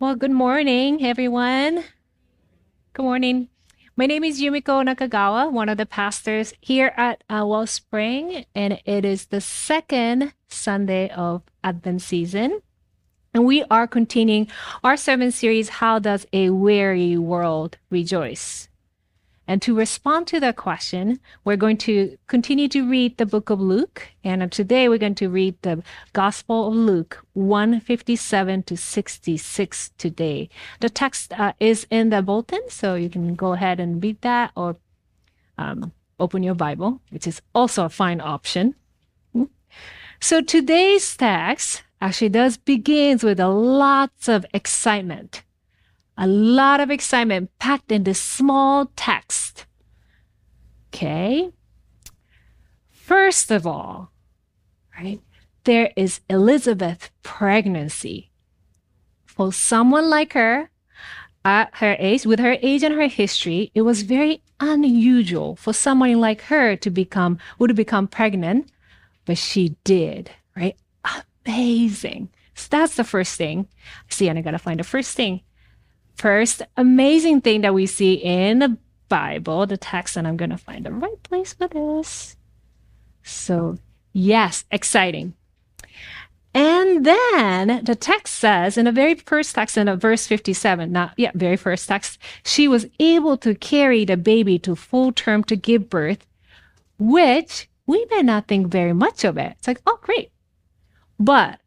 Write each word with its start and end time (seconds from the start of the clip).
Well, 0.00 0.14
good 0.14 0.30
morning, 0.30 1.04
everyone. 1.04 1.84
Good 2.94 3.02
morning. 3.02 3.50
My 3.96 4.06
name 4.06 4.24
is 4.24 4.40
Yumiko 4.40 4.80
Nakagawa, 4.82 5.52
one 5.52 5.68
of 5.68 5.76
the 5.76 5.84
pastors 5.84 6.54
here 6.62 6.94
at 6.96 7.22
uh, 7.28 7.44
Wellspring, 7.44 8.46
and 8.54 8.80
it 8.86 9.04
is 9.04 9.26
the 9.26 9.42
second 9.42 10.32
Sunday 10.48 11.10
of 11.10 11.42
Advent 11.62 12.00
season. 12.00 12.62
And 13.34 13.44
we 13.44 13.62
are 13.64 13.86
continuing 13.86 14.48
our 14.82 14.96
sermon 14.96 15.32
series, 15.32 15.68
How 15.68 15.98
Does 15.98 16.26
a 16.32 16.48
Weary 16.48 17.18
World 17.18 17.76
Rejoice? 17.90 18.69
And 19.50 19.60
to 19.62 19.74
respond 19.74 20.28
to 20.28 20.38
that 20.38 20.54
question, 20.54 21.18
we're 21.44 21.56
going 21.56 21.78
to 21.78 22.16
continue 22.28 22.68
to 22.68 22.88
read 22.88 23.18
the 23.18 23.26
book 23.26 23.50
of 23.50 23.60
Luke. 23.60 24.06
And 24.22 24.52
today 24.52 24.88
we're 24.88 24.96
going 24.96 25.16
to 25.16 25.28
read 25.28 25.60
the 25.62 25.82
Gospel 26.12 26.68
of 26.68 26.74
Luke 26.74 27.26
157 27.32 28.62
to 28.62 28.76
66 28.76 29.90
today. 29.98 30.48
The 30.78 30.88
text 30.88 31.32
uh, 31.32 31.54
is 31.58 31.84
in 31.90 32.10
the 32.10 32.22
bulletin, 32.22 32.60
so 32.68 32.94
you 32.94 33.10
can 33.10 33.34
go 33.34 33.54
ahead 33.54 33.80
and 33.80 34.00
read 34.00 34.20
that 34.20 34.52
or 34.54 34.76
um, 35.58 35.90
open 36.20 36.44
your 36.44 36.54
Bible, 36.54 37.00
which 37.10 37.26
is 37.26 37.42
also 37.52 37.86
a 37.86 37.88
fine 37.88 38.20
option. 38.20 38.76
So 40.20 40.42
today's 40.42 41.16
text 41.16 41.82
actually 42.00 42.28
does 42.28 42.56
begins 42.56 43.24
with 43.24 43.40
a 43.40 43.48
lots 43.48 44.28
of 44.28 44.46
excitement 44.54 45.42
a 46.20 46.26
lot 46.26 46.80
of 46.80 46.90
excitement 46.90 47.50
packed 47.58 47.90
in 47.90 48.04
this 48.04 48.20
small 48.20 48.92
text. 48.94 49.64
Okay. 50.88 51.50
First 52.90 53.50
of 53.50 53.66
all, 53.66 54.12
right, 54.96 55.18
there 55.64 55.90
is 55.96 56.20
Elizabeth 56.28 57.10
pregnancy. 57.22 58.30
For 59.24 59.50
someone 59.50 60.10
like 60.10 60.34
her, 60.34 60.70
at 61.42 61.70
her 61.76 61.96
age, 61.98 62.26
with 62.26 62.38
her 62.38 62.58
age 62.60 62.82
and 62.82 62.94
her 62.94 63.08
history, 63.08 63.70
it 63.74 63.82
was 63.82 64.02
very 64.02 64.42
unusual 64.60 65.56
for 65.56 65.72
someone 65.72 66.20
like 66.20 66.42
her 66.42 66.76
to 66.76 66.90
become, 66.90 67.38
would 67.58 67.74
become 67.74 68.06
pregnant, 68.06 68.70
but 69.24 69.38
she 69.38 69.74
did, 69.84 70.30
right? 70.54 70.76
Amazing. 71.46 72.28
So 72.54 72.68
that's 72.70 72.96
the 72.96 73.04
first 73.04 73.38
thing. 73.38 73.68
See, 74.10 74.28
and 74.28 74.38
I 74.38 74.42
gotta 74.42 74.58
find 74.58 74.78
the 74.78 74.84
first 74.84 75.16
thing 75.16 75.40
first 76.16 76.62
amazing 76.76 77.40
thing 77.40 77.62
that 77.62 77.74
we 77.74 77.86
see 77.86 78.14
in 78.14 78.60
the 78.60 78.76
Bible, 79.08 79.66
the 79.66 79.76
text, 79.76 80.16
and 80.16 80.26
I'm 80.26 80.36
going 80.36 80.50
to 80.50 80.58
find 80.58 80.86
the 80.86 80.92
right 80.92 81.22
place 81.22 81.52
for 81.52 81.68
this. 81.68 82.36
So, 83.22 83.78
yes, 84.12 84.64
exciting. 84.70 85.34
And 86.52 87.06
then 87.06 87.84
the 87.84 87.94
text 87.94 88.34
says 88.36 88.76
in 88.76 88.86
the 88.86 88.92
very 88.92 89.14
first 89.14 89.54
text 89.54 89.76
in 89.76 89.94
verse 89.98 90.26
57, 90.26 90.90
not 90.90 91.12
yeah, 91.16 91.30
very 91.34 91.56
first 91.56 91.88
text, 91.88 92.18
she 92.44 92.66
was 92.66 92.86
able 92.98 93.36
to 93.38 93.54
carry 93.54 94.04
the 94.04 94.16
baby 94.16 94.58
to 94.60 94.74
full 94.74 95.12
term 95.12 95.44
to 95.44 95.54
give 95.54 95.88
birth, 95.88 96.26
which 96.98 97.68
we 97.86 98.04
may 98.10 98.22
not 98.22 98.48
think 98.48 98.66
very 98.68 98.92
much 98.92 99.24
of 99.24 99.38
it. 99.38 99.54
It's 99.58 99.68
like, 99.68 99.80
oh, 99.86 99.98
great. 100.02 100.32
But 101.20 101.59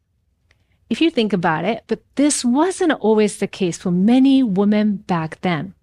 if 0.93 1.01
you 1.01 1.09
think 1.09 1.33
about 1.33 1.65
it, 1.65 1.83
but 1.87 2.03
this 2.13 2.45
wasn't 2.45 2.91
always 2.91 3.37
the 3.37 3.47
case 3.47 3.79
for 3.79 3.89
many 3.89 4.43
women 4.43 4.97
back 4.97 5.41
then. 5.41 5.73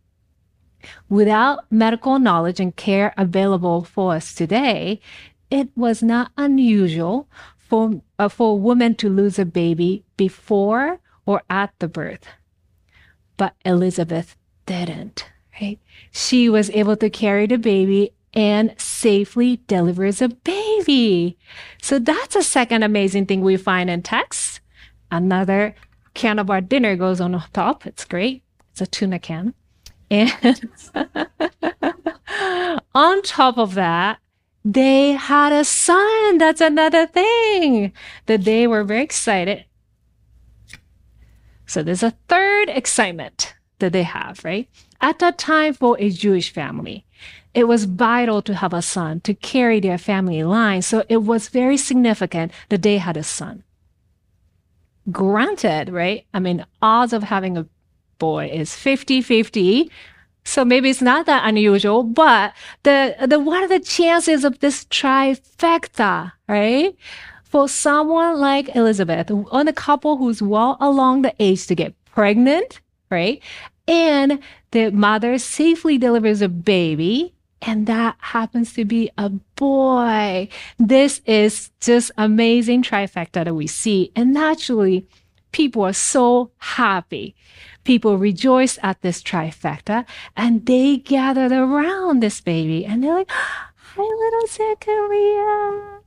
Without 1.09 1.67
medical 1.69 2.21
knowledge 2.21 2.61
and 2.61 2.77
care 2.77 3.13
available 3.19 3.83
for 3.83 4.15
us 4.15 4.33
today, 4.33 5.01
it 5.51 5.69
was 5.75 6.01
not 6.01 6.31
unusual 6.37 7.29
for, 7.59 8.01
uh, 8.21 8.29
for 8.29 8.53
a 8.53 8.63
woman 8.63 8.95
to 8.95 9.09
lose 9.09 9.37
a 9.37 9.45
baby 9.45 10.05
before 10.17 11.01
or 11.27 11.43
at 11.51 11.73
the 11.81 11.89
birth. 11.89 12.25
But 13.37 13.57
Elizabeth 13.65 14.37
didn't, 14.65 15.27
right? 15.61 15.81
She 16.13 16.49
was 16.49 16.71
able 16.71 16.97
to 16.99 17.11
carry 17.11 17.49
the 17.49 17.59
baby 17.59 18.13
and 18.33 18.77
safely 18.79 19.61
delivers 19.67 20.23
a 20.23 20.29
baby. 20.29 21.37
So 21.83 21.99
that's 21.99 22.37
a 22.37 22.45
second 22.45 22.85
amazing 22.85 23.27
thing 23.27 23.41
we 23.41 23.57
find 23.57 23.91
in 23.91 24.03
text 24.03 24.60
another 25.11 25.75
can 26.15 26.39
of 26.39 26.51
our 26.51 26.61
dinner 26.61 26.97
goes 26.97 27.21
on 27.21 27.43
top. 27.53 27.87
It's 27.87 28.05
great. 28.05 28.43
It's 28.73 28.81
a 28.81 28.87
tuna 28.87 29.19
can. 29.19 29.55
And 30.11 30.33
on 32.95 33.23
top 33.23 33.59
of 33.59 33.75
that, 33.75 34.19
they 34.65 35.13
had 35.13 35.53
a 35.53 35.65
son. 35.65 36.39
That's 36.39 36.61
another 36.61 37.07
thing 37.07 37.93
that 38.27 38.45
they 38.45 38.67
were 38.67 38.85
very 38.85 39.03
excited. 39.03 39.65
So 41.67 41.83
there's 41.83 42.03
a 42.03 42.17
third 42.29 42.69
excitement 42.69 43.55
that 43.79 43.93
they 43.93 44.03
have, 44.03 44.45
right? 44.45 44.69
At 45.01 45.21
that 45.21 45.39
time 45.39 45.73
for 45.73 45.97
a 45.99 46.11
Jewish 46.11 46.53
family, 46.53 47.07
it 47.55 47.65
was 47.65 47.85
vital 47.85 48.43
to 48.43 48.55
have 48.55 48.75
a 48.75 48.83
son 48.83 49.21
to 49.21 49.35
carry 49.35 49.81
their 49.81 49.99
family 49.99 50.43
line. 50.43 50.83
So 50.83 51.05
it 51.09 51.19
was 51.19 51.49
very 51.49 51.77
significant 51.77 52.53
that 52.69 52.83
they 52.83 52.99
had 52.99 53.17
a 53.17 53.23
son 53.23 53.65
granted, 55.11 55.91
right? 55.91 56.27
I 56.35 56.41
mean, 56.41 56.65
odds 56.83 57.13
of 57.13 57.23
having 57.23 57.57
a 57.57 57.67
boy 58.19 58.51
is 58.53 58.75
50 58.75 59.23
50. 59.23 59.91
So 60.45 60.65
maybe 60.65 60.89
it's 60.91 61.03
not 61.03 61.27
that 61.27 61.47
unusual, 61.47 62.03
but 62.03 62.55
the, 62.83 63.15
the, 63.27 63.39
what 63.39 63.63
are 63.63 63.69
the 63.69 63.79
chances 63.79 64.45
of 64.45 64.59
this 64.61 64.85
trifecta, 64.87 66.33
right? 66.49 66.97
For 67.45 67.69
someone 67.69 68.41
like 68.41 68.75
Elizabeth, 68.75 69.31
on 69.31 69.69
a 69.69 69.73
couple 69.73 70.17
who's 70.17 70.41
well 70.41 70.77
along 70.81 71.23
the 71.23 71.35
age 71.39 71.67
to 71.67 71.75
get 71.75 71.95
pregnant, 72.07 72.81
right? 73.11 73.43
And 73.87 74.41
the 74.71 74.91
mother 74.91 75.37
safely 75.39 75.99
delivers 75.99 76.43
a 76.43 76.49
baby 76.49 77.35
and 77.63 77.87
that 77.87 78.17
happens 78.19 78.73
to 78.75 78.85
be 78.85 79.11
a 79.19 79.29
boy. 79.29 80.49
This 80.79 81.21
is 81.27 81.71
just 81.81 82.11
amazing 82.17 82.83
trifecta 82.83 83.45
that 83.45 83.55
we 83.55 83.67
see. 83.67 84.13
And 84.17 84.33
naturally, 84.33 85.07
people 85.53 85.83
are 85.83 85.93
so 85.93 86.51
happy. 86.59 87.35
People 87.85 88.19
rejoice 88.19 88.79
at 88.83 89.01
this 89.03 89.23
trifecta 89.23 90.07
and 90.37 90.65
they 90.67 90.99
gathered 90.99 91.53
around 91.53 92.23
this 92.23 92.41
baby 92.41 92.85
and 92.85 93.03
they're 93.03 93.15
like, 93.15 93.31
hi, 93.31 94.03
little 94.03 94.47
Zechariah. 94.47 96.01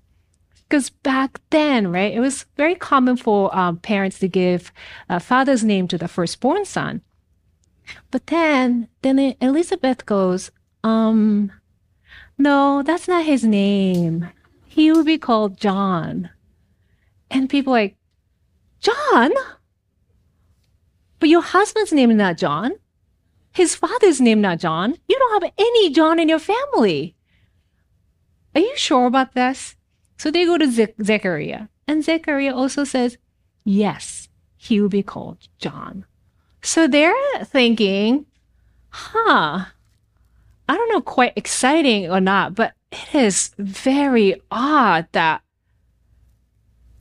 Because 0.67 0.89
back 0.89 1.39
then, 1.51 1.91
right, 1.91 2.13
it 2.13 2.19
was 2.19 2.45
very 2.57 2.73
common 2.73 3.15
for 3.15 3.55
um, 3.55 3.77
parents 3.77 4.17
to 4.19 4.27
give 4.27 4.71
a 5.07 5.19
father's 5.19 5.63
name 5.63 5.87
to 5.87 5.99
the 5.99 6.07
firstborn 6.07 6.65
son. 6.65 7.01
But 8.09 8.27
then, 8.27 8.87
then 9.01 9.35
Elizabeth 9.41 10.05
goes, 10.05 10.49
um, 10.83 11.51
no, 12.37 12.83
that's 12.83 13.07
not 13.07 13.25
his 13.25 13.43
name. 13.43 14.29
He 14.67 14.91
would 14.91 15.05
be 15.05 15.17
called 15.17 15.59
John. 15.59 16.29
And 17.29 17.49
people 17.49 17.73
like, 17.73 17.95
John? 18.79 19.31
But 21.19 21.29
your 21.29 21.41
husband's 21.41 21.93
name 21.93 22.11
is 22.11 22.17
not 22.17 22.37
John. 22.37 22.73
His 23.53 23.75
father's 23.75 24.19
name 24.19 24.39
is 24.39 24.43
not 24.43 24.59
John. 24.59 24.97
You 25.07 25.17
don't 25.17 25.43
have 25.43 25.53
any 25.57 25.89
John 25.91 26.19
in 26.19 26.27
your 26.27 26.39
family. 26.39 27.15
Are 28.55 28.61
you 28.61 28.75
sure 28.75 29.05
about 29.05 29.33
this? 29.33 29.75
So 30.17 30.31
they 30.31 30.45
go 30.45 30.57
to 30.57 30.69
Ze- 30.69 30.95
Zechariah. 31.01 31.67
And 31.87 32.03
Zechariah 32.03 32.55
also 32.55 32.83
says, 32.83 33.17
yes, 33.63 34.27
he 34.57 34.81
will 34.81 34.89
be 34.89 35.03
called 35.03 35.47
John. 35.59 36.05
So 36.61 36.87
they're 36.87 37.13
thinking, 37.43 38.25
huh, 38.89 39.65
I 40.67 40.75
don't 40.75 40.89
know 40.89 41.01
quite 41.01 41.33
exciting 41.35 42.09
or 42.09 42.21
not, 42.21 42.55
but 42.55 42.73
it 42.91 43.15
is 43.15 43.51
very 43.57 44.41
odd 44.49 45.07
that 45.11 45.41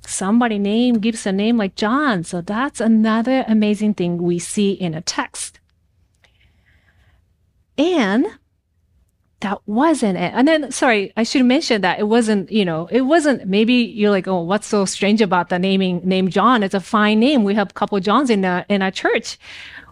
somebody 0.07 0.59
name 0.59 0.99
gives 0.99 1.27
a 1.27 1.33
name 1.33 1.57
like 1.57 1.75
John. 1.75 2.25
So 2.25 2.41
that's 2.41 2.81
another 2.81 3.45
amazing 3.47 3.95
thing 3.95 4.23
we 4.23 4.39
see 4.39 4.73
in 4.73 4.95
a 4.95 5.01
text. 5.01 5.61
And 7.79 8.27
that 9.41 9.61
wasn't 9.67 10.19
it. 10.19 10.33
And 10.35 10.47
then, 10.47 10.71
sorry, 10.71 11.13
I 11.17 11.25
should 11.25 11.45
mention 11.45 11.83
that 11.83 11.99
it 11.99 12.05
wasn't, 12.05 12.51
you 12.51 12.65
know, 12.65 12.89
it 12.91 13.03
wasn't, 13.03 13.47
maybe 13.47 13.75
you're 13.75 14.11
like, 14.11 14.29
oh, 14.29 14.43
what's 14.43 14.67
so 14.67 14.85
strange 14.85 15.21
about 15.21 15.49
the 15.49 15.59
naming, 15.59 16.01
name 16.05 16.29
John? 16.29 16.63
It's 16.63 16.75
a 16.75 16.81
fine 16.81 17.21
name. 17.21 17.43
We 17.45 17.55
have 17.55 17.71
a 17.71 17.75
couple 17.75 17.99
Johns 18.01 18.31
in, 18.31 18.45
a, 18.45 18.65
in 18.69 18.83
our 18.83 18.91
church. 18.91 19.39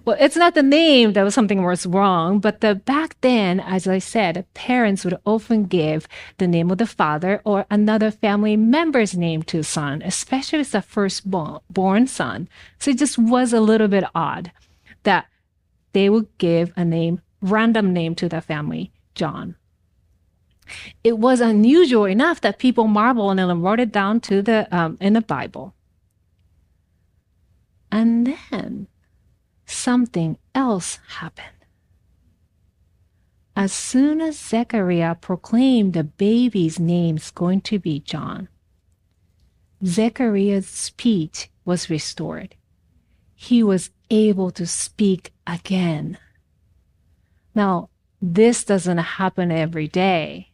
Well, 0.04 0.16
it's 0.18 0.36
not 0.36 0.54
the 0.54 0.62
name 0.62 1.12
that 1.12 1.22
was 1.22 1.34
something 1.34 1.62
was 1.62 1.84
wrong, 1.84 2.38
but 2.38 2.60
the 2.60 2.74
back 2.74 3.16
then, 3.20 3.60
as 3.60 3.86
I 3.86 3.98
said, 3.98 4.46
parents 4.54 5.04
would 5.04 5.18
often 5.26 5.64
give 5.64 6.08
the 6.38 6.48
name 6.48 6.70
of 6.70 6.78
the 6.78 6.86
father 6.86 7.42
or 7.44 7.66
another 7.70 8.10
family 8.10 8.56
member's 8.56 9.16
name 9.16 9.42
to 9.44 9.62
son, 9.62 10.00
especially 10.02 10.60
if 10.60 10.64
it's 10.64 10.72
the 10.72 10.82
firstborn 10.82 12.06
son. 12.06 12.48
So 12.78 12.92
it 12.92 12.98
just 12.98 13.18
was 13.18 13.52
a 13.52 13.60
little 13.60 13.88
bit 13.88 14.04
odd 14.14 14.52
that 15.02 15.26
they 15.92 16.08
would 16.08 16.28
give 16.38 16.72
a 16.76 16.84
name, 16.84 17.20
random 17.42 17.92
name 17.92 18.14
to 18.16 18.28
the 18.28 18.40
family, 18.40 18.92
John. 19.14 19.56
It 21.04 21.18
was 21.18 21.40
unusual 21.40 22.04
enough 22.06 22.40
that 22.40 22.58
people 22.58 22.86
marveled 22.86 23.38
and 23.38 23.62
wrote 23.62 23.80
it 23.80 23.92
down 23.92 24.20
to 24.20 24.40
the 24.40 24.68
um, 24.74 24.96
in 25.00 25.12
the 25.12 25.20
Bible. 25.20 25.74
And 27.92 28.36
then 28.50 28.86
something 29.70 30.36
else 30.54 30.98
happened. 31.08 31.46
As 33.56 33.72
soon 33.72 34.20
as 34.20 34.38
Zechariah 34.38 35.16
proclaimed 35.16 35.92
the 35.92 36.04
baby's 36.04 36.78
name 36.78 37.16
is 37.16 37.30
going 37.30 37.60
to 37.62 37.78
be 37.78 38.00
John, 38.00 38.48
Zechariah's 39.84 40.66
speech 40.66 41.50
was 41.64 41.90
restored. 41.90 42.54
He 43.34 43.62
was 43.62 43.90
able 44.10 44.50
to 44.52 44.66
speak 44.66 45.32
again. 45.46 46.18
Now, 47.54 47.88
this 48.20 48.64
doesn't 48.64 48.98
happen 48.98 49.50
every 49.50 49.88
day. 49.88 50.50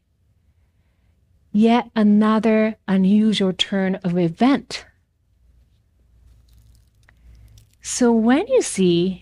Yet 1.53 1.91
another 1.97 2.77
unusual 2.87 3.53
turn 3.53 3.97
of 3.97 4.19
event. 4.19 4.87
So 7.89 8.11
when 8.11 8.49
you 8.49 8.63
see, 8.63 9.21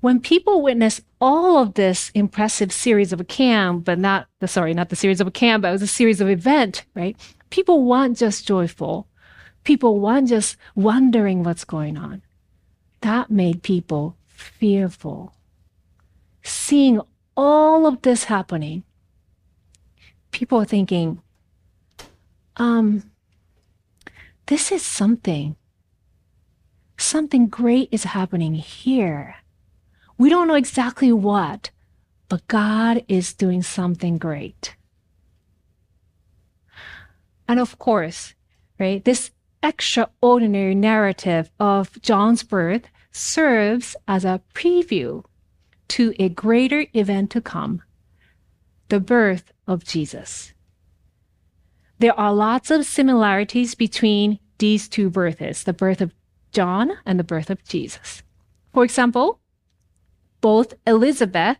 when 0.00 0.20
people 0.20 0.60
witness 0.60 1.00
all 1.18 1.56
of 1.56 1.74
this 1.74 2.10
impressive 2.14 2.70
series 2.70 3.10
of 3.10 3.22
a 3.22 3.24
cam, 3.24 3.80
but 3.80 3.98
not 3.98 4.26
the 4.40 4.46
sorry, 4.46 4.74
not 4.74 4.90
the 4.90 4.96
series 4.96 5.18
of 5.18 5.26
a 5.26 5.30
cam, 5.30 5.62
but 5.62 5.68
it 5.68 5.72
was 5.72 5.80
a 5.80 5.86
series 5.86 6.20
of 6.20 6.28
event, 6.28 6.84
right? 6.94 7.16
People 7.48 7.86
weren't 7.86 8.18
just 8.18 8.46
joyful. 8.46 9.08
People 9.64 9.98
weren't 9.98 10.28
just 10.28 10.58
wondering 10.74 11.42
what's 11.42 11.64
going 11.64 11.96
on. 11.96 12.20
That 13.00 13.30
made 13.30 13.62
people 13.62 14.14
fearful. 14.26 15.32
Seeing 16.42 17.00
all 17.34 17.86
of 17.86 18.02
this 18.02 18.24
happening, 18.24 18.82
people 20.32 20.60
are 20.60 20.66
thinking, 20.66 21.22
um, 22.58 23.10
this 24.48 24.70
is 24.70 24.82
something. 24.82 25.56
Something 27.08 27.46
great 27.48 27.88
is 27.90 28.04
happening 28.04 28.52
here. 28.52 29.36
We 30.18 30.28
don't 30.28 30.46
know 30.46 30.60
exactly 30.60 31.10
what, 31.10 31.70
but 32.28 32.46
God 32.48 33.02
is 33.08 33.32
doing 33.32 33.62
something 33.62 34.18
great. 34.18 34.76
And 37.48 37.58
of 37.60 37.78
course, 37.78 38.34
right, 38.78 39.02
this 39.02 39.30
extraordinary 39.62 40.74
narrative 40.74 41.50
of 41.58 41.98
John's 42.02 42.42
birth 42.42 42.88
serves 43.10 43.96
as 44.06 44.26
a 44.26 44.42
preview 44.52 45.24
to 45.96 46.12
a 46.18 46.28
greater 46.28 46.88
event 46.92 47.30
to 47.30 47.40
come 47.40 47.80
the 48.90 49.00
birth 49.00 49.50
of 49.66 49.82
Jesus. 49.82 50.52
There 52.00 52.20
are 52.20 52.34
lots 52.34 52.70
of 52.70 52.84
similarities 52.84 53.74
between 53.74 54.40
these 54.58 54.90
two 54.90 55.08
births 55.08 55.62
the 55.62 55.72
birth 55.72 56.02
of 56.02 56.12
John 56.52 56.98
and 57.04 57.18
the 57.18 57.24
birth 57.24 57.50
of 57.50 57.64
Jesus. 57.64 58.22
For 58.72 58.84
example, 58.84 59.40
both 60.40 60.74
Elizabeth 60.86 61.58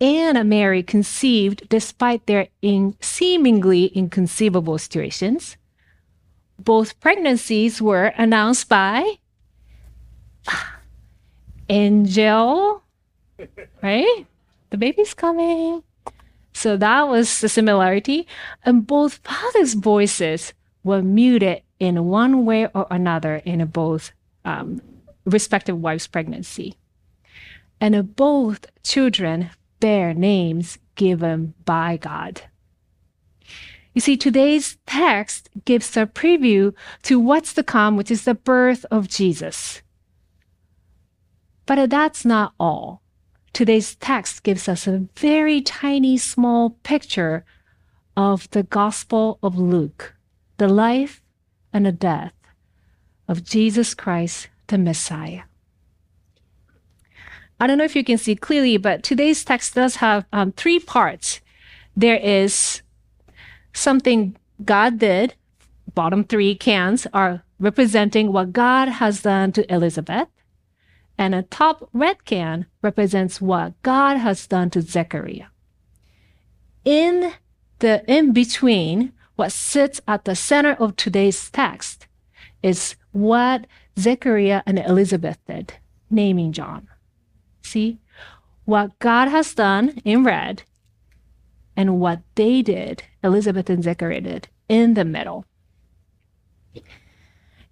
and 0.00 0.48
Mary 0.48 0.82
conceived 0.82 1.68
despite 1.68 2.26
their 2.26 2.48
in 2.60 2.96
seemingly 3.00 3.86
inconceivable 3.86 4.78
situations. 4.78 5.56
Both 6.58 6.98
pregnancies 7.00 7.80
were 7.80 8.12
announced 8.16 8.68
by 8.68 9.18
angel, 11.68 12.82
right? 13.82 14.26
The 14.70 14.76
baby's 14.76 15.14
coming. 15.14 15.82
So 16.52 16.76
that 16.76 17.08
was 17.08 17.40
the 17.40 17.48
similarity. 17.48 18.26
And 18.64 18.86
both 18.86 19.20
fathers' 19.24 19.74
voices 19.74 20.52
were 20.84 21.02
muted 21.02 21.62
in 21.78 22.04
one 22.04 22.44
way 22.44 22.66
or 22.74 22.86
another 22.90 23.36
in 23.44 23.64
both 23.66 24.12
um, 24.44 24.80
respective 25.24 25.78
wives' 25.80 26.06
pregnancy. 26.06 26.74
And 27.80 28.14
both 28.14 28.66
children 28.82 29.50
bear 29.80 30.14
names 30.14 30.78
given 30.94 31.54
by 31.64 31.96
God. 31.96 32.42
You 33.94 34.00
see, 34.00 34.16
today's 34.16 34.78
text 34.86 35.50
gives 35.64 35.96
a 35.96 36.06
preview 36.06 36.74
to 37.02 37.20
what's 37.20 37.52
to 37.54 37.62
come, 37.62 37.96
which 37.96 38.10
is 38.10 38.24
the 38.24 38.34
birth 38.34 38.86
of 38.90 39.08
Jesus. 39.08 39.82
But 41.66 41.90
that's 41.90 42.24
not 42.24 42.54
all. 42.58 43.02
Today's 43.52 43.96
text 43.96 44.44
gives 44.44 44.68
us 44.68 44.86
a 44.86 45.06
very 45.16 45.60
tiny, 45.60 46.16
small 46.16 46.70
picture 46.82 47.44
of 48.16 48.48
the 48.50 48.62
Gospel 48.62 49.38
of 49.42 49.58
Luke, 49.58 50.14
the 50.56 50.68
life 50.68 51.22
and 51.72 51.84
the 51.84 51.92
death 51.92 52.32
of 53.28 53.44
Jesus 53.44 53.94
Christ, 53.94 54.48
the 54.66 54.78
Messiah. 54.78 55.42
I 57.60 57.66
don't 57.66 57.78
know 57.78 57.84
if 57.84 57.94
you 57.94 58.02
can 58.02 58.18
see 58.18 58.34
clearly, 58.34 58.76
but 58.76 59.02
today's 59.02 59.44
text 59.44 59.74
does 59.74 59.96
have 59.96 60.24
um, 60.32 60.52
three 60.52 60.80
parts. 60.80 61.40
There 61.96 62.16
is 62.16 62.82
something 63.72 64.36
God 64.64 64.98
did. 64.98 65.34
Bottom 65.94 66.24
three 66.24 66.54
cans 66.54 67.06
are 67.12 67.44
representing 67.60 68.32
what 68.32 68.52
God 68.52 68.88
has 68.88 69.22
done 69.22 69.52
to 69.52 69.72
Elizabeth. 69.72 70.28
And 71.16 71.34
a 71.34 71.42
top 71.42 71.88
red 71.92 72.24
can 72.24 72.66
represents 72.80 73.40
what 73.40 73.80
God 73.82 74.16
has 74.16 74.46
done 74.46 74.70
to 74.70 74.82
Zechariah. 74.82 75.46
In 76.84 77.32
the 77.78 78.02
in 78.08 78.32
between, 78.32 79.12
what 79.36 79.52
sits 79.52 80.00
at 80.08 80.24
the 80.24 80.34
center 80.34 80.72
of 80.72 80.96
today's 80.96 81.50
text 81.50 82.06
is 82.62 82.96
what 83.12 83.66
Zechariah 83.98 84.62
and 84.66 84.78
Elizabeth 84.78 85.38
did, 85.46 85.74
naming 86.10 86.52
John. 86.52 86.88
See 87.62 87.98
what 88.64 88.98
God 88.98 89.28
has 89.28 89.54
done 89.54 90.00
in 90.04 90.24
red 90.24 90.62
and 91.76 91.98
what 91.98 92.20
they 92.34 92.62
did, 92.62 93.02
Elizabeth 93.24 93.68
and 93.70 93.82
Zechariah 93.82 94.20
did, 94.20 94.48
in 94.68 94.94
the 94.94 95.04
middle. 95.04 95.44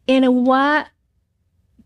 And 0.08 0.46
what 0.46 0.88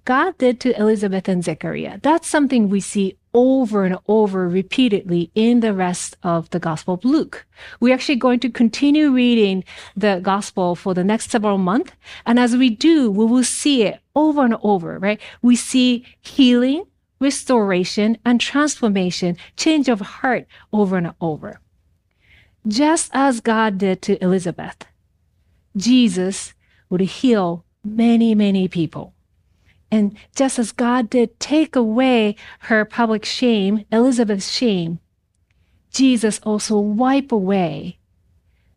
God 0.05 0.37
did 0.39 0.61
to 0.61 0.79
Elizabeth 0.79 1.29
and 1.29 1.43
Zechariah, 1.43 1.99
that's 2.03 2.29
something 2.29 2.69
we 2.69 2.81
see 2.81 3.17
over 3.33 3.85
and 3.85 3.97
over 4.07 4.49
repeatedly 4.49 5.31
in 5.35 5.61
the 5.61 5.73
rest 5.73 6.17
of 6.23 6.51
the 6.51 6.61
Gospel 6.61 6.95
of 6.95 7.05
Luke. 7.05 7.47
We're 7.81 7.95
actually 7.95 8.17
going 8.17 8.41
to 8.41 8.51
continue 8.51 9.11
reading 9.11 9.65
the 9.97 10.21
Gospel 10.23 10.75
for 10.75 10.95
the 10.95 11.05
next 11.05 11.31
several 11.31 11.59
months. 11.59 11.93
And 12.27 12.39
as 12.39 12.57
we 12.57 12.71
do, 12.71 13.11
we 13.11 13.25
will 13.25 13.45
see 13.45 13.83
it 13.83 14.01
over 14.15 14.45
and 14.45 14.57
over, 14.63 14.99
right? 14.99 15.21
We 15.43 15.57
see 15.57 16.05
healing, 16.21 16.85
restoration, 17.19 18.19
and 18.25 18.41
transformation, 18.41 19.37
change 19.57 19.89
of 19.89 20.01
heart 20.01 20.47
over 20.73 20.97
and 20.97 21.15
over 21.21 21.61
just 22.67 23.11
as 23.13 23.41
God 23.41 23.79
did 23.79 24.03
to 24.03 24.23
Elizabeth. 24.23 24.87
Jesus 25.77 26.55
would 26.89 27.01
heal 27.01 27.65
many, 27.85 28.35
many 28.35 28.69
people. 28.69 29.15
And 29.95 30.17
just 30.35 30.59
as 30.59 30.73
God 30.73 31.09
did 31.09 31.39
take 31.39 31.77
away 31.77 32.35
her 32.63 32.85
public 32.85 33.25
shame, 33.25 33.85
Elizabeth's 33.93 34.51
shame, 34.51 34.99
Jesus 35.93 36.41
also 36.43 36.81
wipe 36.81 37.31
away 37.31 38.01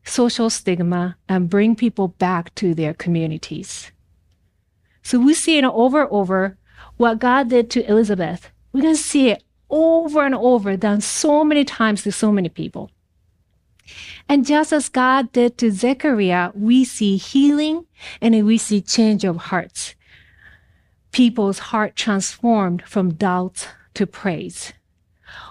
social 0.03 0.51
stigma 0.51 1.17
and 1.27 1.49
bring 1.49 1.75
people 1.75 2.09
back 2.09 2.53
to 2.53 2.75
their 2.75 2.93
communities. 2.93 3.91
So 5.01 5.17
we 5.19 5.33
see 5.33 5.57
it 5.57 5.63
over 5.63 6.01
and 6.03 6.11
over 6.11 6.55
what 6.97 7.17
God 7.17 7.49
did 7.49 7.71
to 7.71 7.89
Elizabeth. 7.89 8.51
Going 8.71 8.85
to 8.93 8.95
see 8.95 9.29
it 9.29 9.43
over 9.71 10.23
and 10.23 10.35
over 10.35 10.77
done 10.77 11.01
so 11.01 11.43
many 11.43 11.65
times 11.65 12.03
to 12.03 12.11
so 12.11 12.31
many 12.31 12.49
people. 12.49 12.91
And 14.29 14.45
just 14.45 14.71
as 14.71 14.87
God 14.87 15.31
did 15.31 15.57
to 15.57 15.71
Zechariah, 15.71 16.51
we 16.53 16.85
see 16.85 17.17
healing 17.17 17.87
and 18.21 18.45
we 18.45 18.59
see 18.59 18.81
change 18.81 19.23
of 19.23 19.37
hearts. 19.37 19.95
People's 21.11 21.59
heart 21.59 21.95
transformed 21.95 22.83
from 22.83 23.13
doubt 23.13 23.69
to 23.95 24.05
praise. 24.05 24.73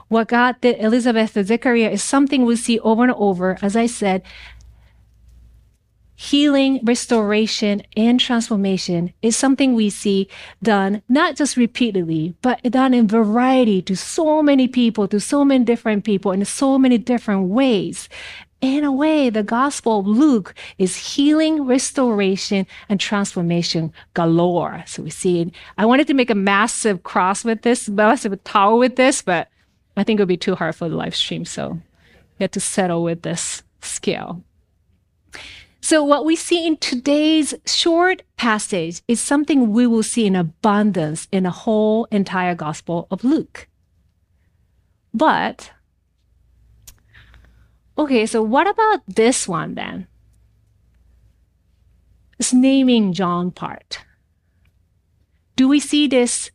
What 0.09 0.29
God 0.29 0.61
did 0.61 0.79
Elizabeth 0.79 1.37
and 1.37 1.47
Zechariah 1.47 1.91
is 1.91 2.03
something 2.03 2.45
we 2.45 2.57
see 2.57 2.79
over 2.81 3.03
and 3.03 3.13
over. 3.13 3.59
As 3.61 3.75
I 3.77 3.87
said, 3.87 4.23
healing, 6.15 6.81
restoration, 6.83 7.83
and 7.97 8.19
transformation 8.19 9.13
is 9.21 9.37
something 9.37 9.75
we 9.75 9.91
see 9.91 10.29
done 10.63 11.03
not 11.09 11.37
just 11.37 11.57
repeatedly, 11.57 12.35
but 12.41 12.63
done 12.63 12.95
in 12.95 13.07
variety 13.07 13.83
to 13.83 13.95
so 13.95 14.43
many 14.43 14.67
people, 14.67 15.07
to 15.09 15.21
so 15.21 15.45
many 15.45 15.65
different 15.65 16.05
people 16.05 16.33
in 16.33 16.45
so 16.45 16.79
many 16.79 16.97
different 16.97 17.49
ways. 17.49 18.09
In 18.67 18.83
a 18.83 18.91
way, 18.91 19.31
the 19.31 19.45
Gospel 19.45 20.01
of 20.01 20.09
Luke 20.09 20.53
is 20.77 20.97
healing, 20.97 21.67
restoration, 21.67 22.67
and 22.89 22.99
transformation 22.99 23.93
galore. 24.15 24.83
So 24.89 25.05
we 25.05 25.11
see 25.11 25.43
it. 25.43 25.53
I 25.79 25.87
wanted 25.87 26.09
to 26.09 26.15
make 26.15 26.31
a 26.31 26.35
massive 26.35 27.05
cross 27.05 27.45
with 27.45 27.63
this, 27.63 27.89
massive 27.89 28.43
tower 28.43 28.75
with 28.77 28.97
this, 28.97 29.23
but 29.23 29.49
I 29.97 30.03
think 30.03 30.19
it 30.19 30.23
would 30.23 30.29
be 30.29 30.37
too 30.37 30.57
hard 30.57 30.75
for 30.75 30.89
the 30.89 30.97
live 30.97 31.15
stream. 31.15 31.45
So 31.45 31.75
we 31.75 32.43
had 32.43 32.51
to 32.55 32.61
settle 32.61 33.05
with 33.05 33.23
this 33.23 33.63
scale. 33.83 34.43
So, 35.81 36.03
what 36.03 36.25
we 36.25 36.35
see 36.35 36.67
in 36.67 36.77
today's 36.79 37.55
short 37.67 38.23
passage 38.37 39.01
is 39.07 39.21
something 39.21 39.73
we 39.73 39.87
will 39.87 40.03
see 40.03 40.27
in 40.27 40.35
abundance 40.35 41.29
in 41.31 41.45
the 41.45 41.51
whole 41.51 42.07
entire 42.07 42.57
Gospel 42.57 43.07
of 43.13 43.23
Luke. 43.23 43.69
But, 45.15 45.71
okay, 47.99 48.27
so 48.27 48.43
what 48.43 48.67
about 48.67 49.03
this 49.07 49.49
one 49.49 49.75
then? 49.75 50.07
This 52.39 52.53
naming 52.53 53.13
John 53.13 53.51
part. 53.51 54.05
Do 55.57 55.69
we 55.69 55.81
see 55.81 56.07
this 56.07 56.51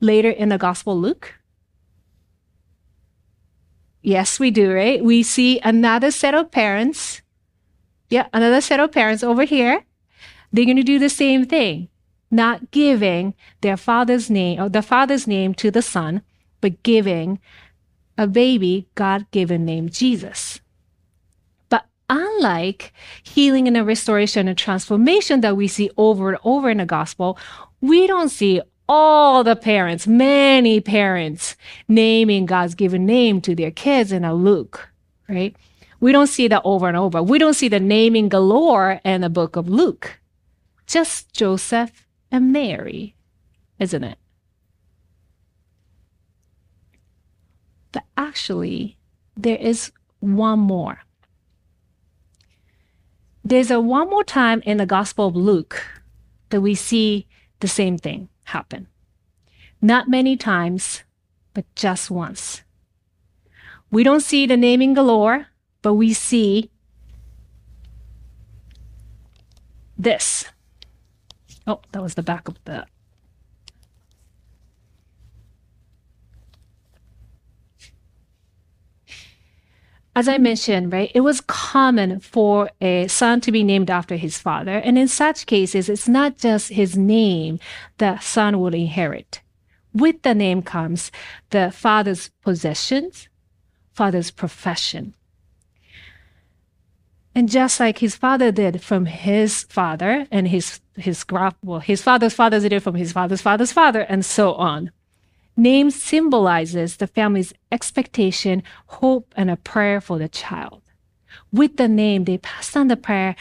later 0.00 0.30
in 0.30 0.48
the 0.48 0.58
Gospel 0.58 0.98
Luke? 0.98 1.34
Yes, 4.02 4.38
we 4.40 4.50
do, 4.50 4.72
right? 4.72 5.04
We 5.04 5.22
see 5.22 5.60
another 5.60 6.10
set 6.10 6.34
of 6.34 6.50
parents. 6.50 7.22
Yeah, 8.08 8.28
another 8.32 8.60
set 8.60 8.80
of 8.80 8.92
parents 8.92 9.22
over 9.22 9.44
here. 9.44 9.84
They're 10.52 10.64
going 10.64 10.76
to 10.76 10.82
do 10.82 10.98
the 10.98 11.10
same 11.10 11.44
thing, 11.44 11.88
not 12.30 12.70
giving 12.70 13.34
their 13.60 13.76
father's 13.76 14.30
name 14.30 14.60
or 14.60 14.68
the 14.68 14.82
father's 14.82 15.26
name 15.26 15.54
to 15.54 15.70
the 15.70 15.82
son, 15.82 16.22
but 16.60 16.82
giving 16.82 17.40
a 18.16 18.26
baby 18.26 18.88
God 18.94 19.30
given 19.30 19.64
name 19.64 19.88
Jesus. 19.88 20.59
Unlike 22.12 22.92
healing 23.22 23.68
and 23.68 23.76
a 23.76 23.84
restoration 23.84 24.48
and 24.48 24.58
transformation 24.58 25.42
that 25.42 25.56
we 25.56 25.68
see 25.68 25.90
over 25.96 26.30
and 26.30 26.38
over 26.42 26.68
in 26.68 26.78
the 26.78 26.84
gospel, 26.84 27.38
we 27.80 28.08
don't 28.08 28.30
see 28.30 28.60
all 28.88 29.44
the 29.44 29.54
parents, 29.54 30.08
many 30.08 30.80
parents 30.80 31.54
naming 31.86 32.46
God's 32.46 32.74
given 32.74 33.06
name 33.06 33.40
to 33.42 33.54
their 33.54 33.70
kids 33.70 34.10
in 34.10 34.24
a 34.24 34.34
Luke, 34.34 34.88
right? 35.28 35.54
We 36.00 36.10
don't 36.10 36.26
see 36.26 36.48
that 36.48 36.62
over 36.64 36.88
and 36.88 36.96
over. 36.96 37.22
We 37.22 37.38
don't 37.38 37.54
see 37.54 37.68
the 37.68 37.78
naming 37.78 38.28
galore 38.28 39.00
in 39.04 39.20
the 39.20 39.30
book 39.30 39.54
of 39.54 39.68
Luke. 39.68 40.18
Just 40.88 41.32
Joseph 41.32 42.08
and 42.32 42.52
Mary, 42.52 43.14
isn't 43.78 44.02
it? 44.02 44.18
But 47.92 48.02
actually, 48.16 48.98
there 49.36 49.58
is 49.58 49.92
one 50.18 50.58
more. 50.58 51.04
There's 53.44 53.70
a 53.70 53.80
one 53.80 54.10
more 54.10 54.24
time 54.24 54.62
in 54.66 54.76
the 54.76 54.86
Gospel 54.86 55.28
of 55.28 55.36
Luke 55.36 55.86
that 56.50 56.60
we 56.60 56.74
see 56.74 57.26
the 57.60 57.68
same 57.68 57.96
thing 57.96 58.28
happen. 58.44 58.86
Not 59.80 60.08
many 60.08 60.36
times, 60.36 61.04
but 61.54 61.64
just 61.74 62.10
once. 62.10 62.62
We 63.90 64.04
don't 64.04 64.20
see 64.20 64.46
the 64.46 64.56
naming 64.56 64.94
galore, 64.94 65.46
but 65.82 65.94
we 65.94 66.12
see 66.12 66.70
this. 69.96 70.44
Oh, 71.66 71.80
that 71.92 72.02
was 72.02 72.14
the 72.14 72.22
back 72.22 72.46
of 72.46 72.56
the 72.64 72.86
as 80.16 80.28
I 80.28 80.34
mm-hmm. 80.34 80.42
mentioned, 80.42 80.92
right, 80.92 81.10
it 81.14 81.20
was 81.20 81.40
common 81.42 82.20
for 82.20 82.70
a 82.80 83.06
son 83.08 83.40
to 83.42 83.52
be 83.52 83.62
named 83.62 83.90
after 83.90 84.16
his 84.16 84.38
father. 84.38 84.78
And 84.78 84.98
in 84.98 85.08
such 85.08 85.46
cases, 85.46 85.88
it's 85.88 86.08
not 86.08 86.38
just 86.38 86.70
his 86.70 86.96
name 86.96 87.58
the 87.98 88.18
son 88.18 88.58
will 88.60 88.74
inherit. 88.74 89.40
With 89.92 90.22
the 90.22 90.34
name 90.34 90.62
comes 90.62 91.10
the 91.50 91.70
father's 91.70 92.30
possessions, 92.42 93.28
father's 93.92 94.30
profession. 94.30 95.14
And 97.34 97.48
just 97.48 97.78
like 97.78 97.98
his 97.98 98.16
father 98.16 98.50
did 98.50 98.82
from 98.82 99.06
his 99.06 99.62
father 99.64 100.26
and 100.32 100.48
his, 100.48 100.80
his, 100.96 101.24
well, 101.62 101.78
his 101.78 102.02
father's 102.02 102.34
father 102.34 102.58
did 102.58 102.72
it 102.72 102.80
from 102.80 102.96
his 102.96 103.12
father's 103.12 103.40
father's 103.40 103.72
father 103.72 104.00
and 104.00 104.24
so 104.24 104.54
on. 104.54 104.90
Name 105.56 105.90
symbolizes 105.90 106.96
the 106.96 107.06
family's 107.06 107.52
expectation, 107.70 108.62
hope, 108.86 109.32
and 109.36 109.50
a 109.50 109.56
prayer 109.56 110.00
for 110.00 110.18
the 110.18 110.28
child. 110.28 110.82
With 111.52 111.76
the 111.76 111.88
name, 111.88 112.24
they 112.24 112.38
pass 112.38 112.74
on 112.76 112.88
the 112.88 112.96
prayer, 112.96 113.36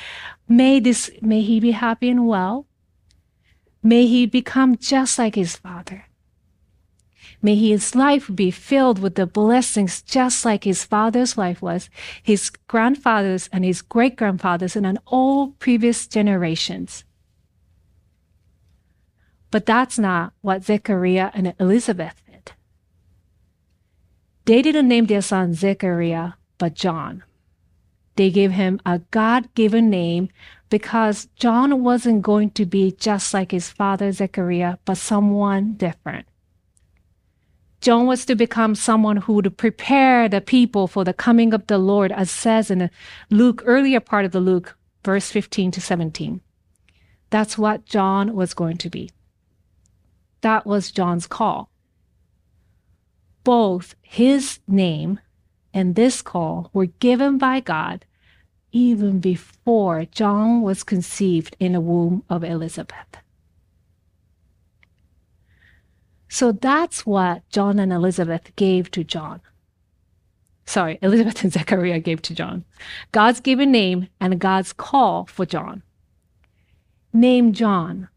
may 0.48 0.80
this, 0.80 1.10
may 1.22 1.42
he 1.42 1.60
be 1.60 1.72
happy 1.72 2.10
and 2.10 2.28
well. 2.28 2.66
May 3.82 4.08
he 4.08 4.26
become 4.26 4.76
just 4.78 5.18
like 5.18 5.36
his 5.36 5.56
father. 5.56 6.06
May 7.42 7.56
his 7.56 7.96
life 7.96 8.30
be 8.34 8.52
filled 8.52 9.00
with 9.00 9.16
the 9.16 9.26
blessings 9.26 10.02
just 10.02 10.44
like 10.44 10.66
his 10.66 10.84
father's 10.84 11.38
life 11.38 11.62
was, 11.62 11.90
his 12.22 12.50
grandfather's 12.50 13.48
and 13.54 13.64
his 13.64 13.82
great 13.82 14.18
grandfather's 14.18 14.76
and 14.76 15.00
all 15.06 15.52
previous 15.60 16.06
generations. 16.06 17.06
But 19.52 19.66
that's 19.66 19.98
not 19.98 20.34
what 20.42 20.64
Zechariah 20.64 21.32
and 21.34 21.54
Elizabeth 21.60 22.22
did. 22.30 22.52
They 24.46 24.62
didn't 24.62 24.88
name 24.88 25.06
their 25.06 25.22
son 25.22 25.54
Zechariah, 25.54 26.34
but 26.58 26.76
John. 26.76 27.24
They 28.16 28.30
gave 28.30 28.52
him 28.52 28.80
a 28.86 29.00
God 29.12 29.54
given 29.56 29.90
name 29.90 30.30
because 30.70 31.28
John 31.36 31.84
wasn't 31.84 32.22
going 32.22 32.52
to 32.52 32.66
be 32.66 32.92
just 32.92 33.34
like 33.34 33.52
his 33.52 33.70
father 33.70 34.12
Zechariah, 34.12 34.78
but 34.86 34.98
someone 34.98 35.74
different. 35.74 36.28
John 37.82 38.06
was 38.06 38.26
to 38.26 38.36
become 38.36 38.76
someone 38.76 39.18
who 39.18 39.34
would 39.34 39.58
prepare 39.58 40.28
the 40.28 40.42
people 40.42 40.88
for 40.88 41.06
the 41.06 41.14
coming 41.14 41.54
of 41.54 41.66
the 41.68 41.78
Lord, 41.78 42.12
as 42.12 42.30
says 42.30 42.70
in 42.70 42.80
the 42.80 42.90
Luke, 43.30 43.64
earlier 43.66 44.02
part 44.02 44.26
of 44.26 44.32
the 44.32 44.42
Luke, 44.42 44.78
verse 45.04 45.32
15 45.32 45.72
to 45.72 45.82
17. 45.82 46.42
That's 47.30 47.58
what 47.58 47.86
John 47.86 48.36
was 48.36 48.54
going 48.54 48.78
to 48.80 48.90
be. 48.90 49.12
That 50.42 50.66
was 50.66 50.92
John's 50.92 51.28
call. 51.28 51.70
Both 53.44 53.96
his 54.02 54.60
name 54.68 55.20
and 55.74 55.96
this 55.96 56.22
call 56.22 56.70
were 56.74 56.88
given 56.88 57.38
by 57.38 57.60
God 57.60 58.06
even 58.72 59.20
before 59.20 60.06
John 60.06 60.62
was 60.62 60.84
conceived 60.84 61.56
in 61.60 61.74
the 61.74 61.82
womb 61.82 62.24
of 62.30 62.44
Elizabeth. 62.44 63.18
So 66.28 66.52
that's 66.52 67.06
what 67.06 67.48
John 67.50 67.80
and 67.80 67.92
Elizabeth 67.92 68.56
gave 68.56 68.92
to 68.92 69.04
John. 69.04 69.42
Sorry, 70.66 71.00
Elizabeth 71.02 71.44
and 71.44 71.52
Zechariah 71.52 72.00
gave 72.00 72.22
to 72.24 72.36
John. 72.36 72.66
God's 73.12 73.40
given 73.40 73.72
name 73.72 74.08
and 74.22 74.40
God's 74.40 74.72
call 74.72 75.26
for 75.26 75.46
John. 75.46 75.82
Name 77.12 77.54
John 77.54 78.08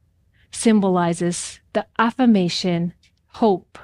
symbolizes 0.50 1.60
the 1.72 1.86
affirmation, 1.98 2.94
hope, 3.28 3.78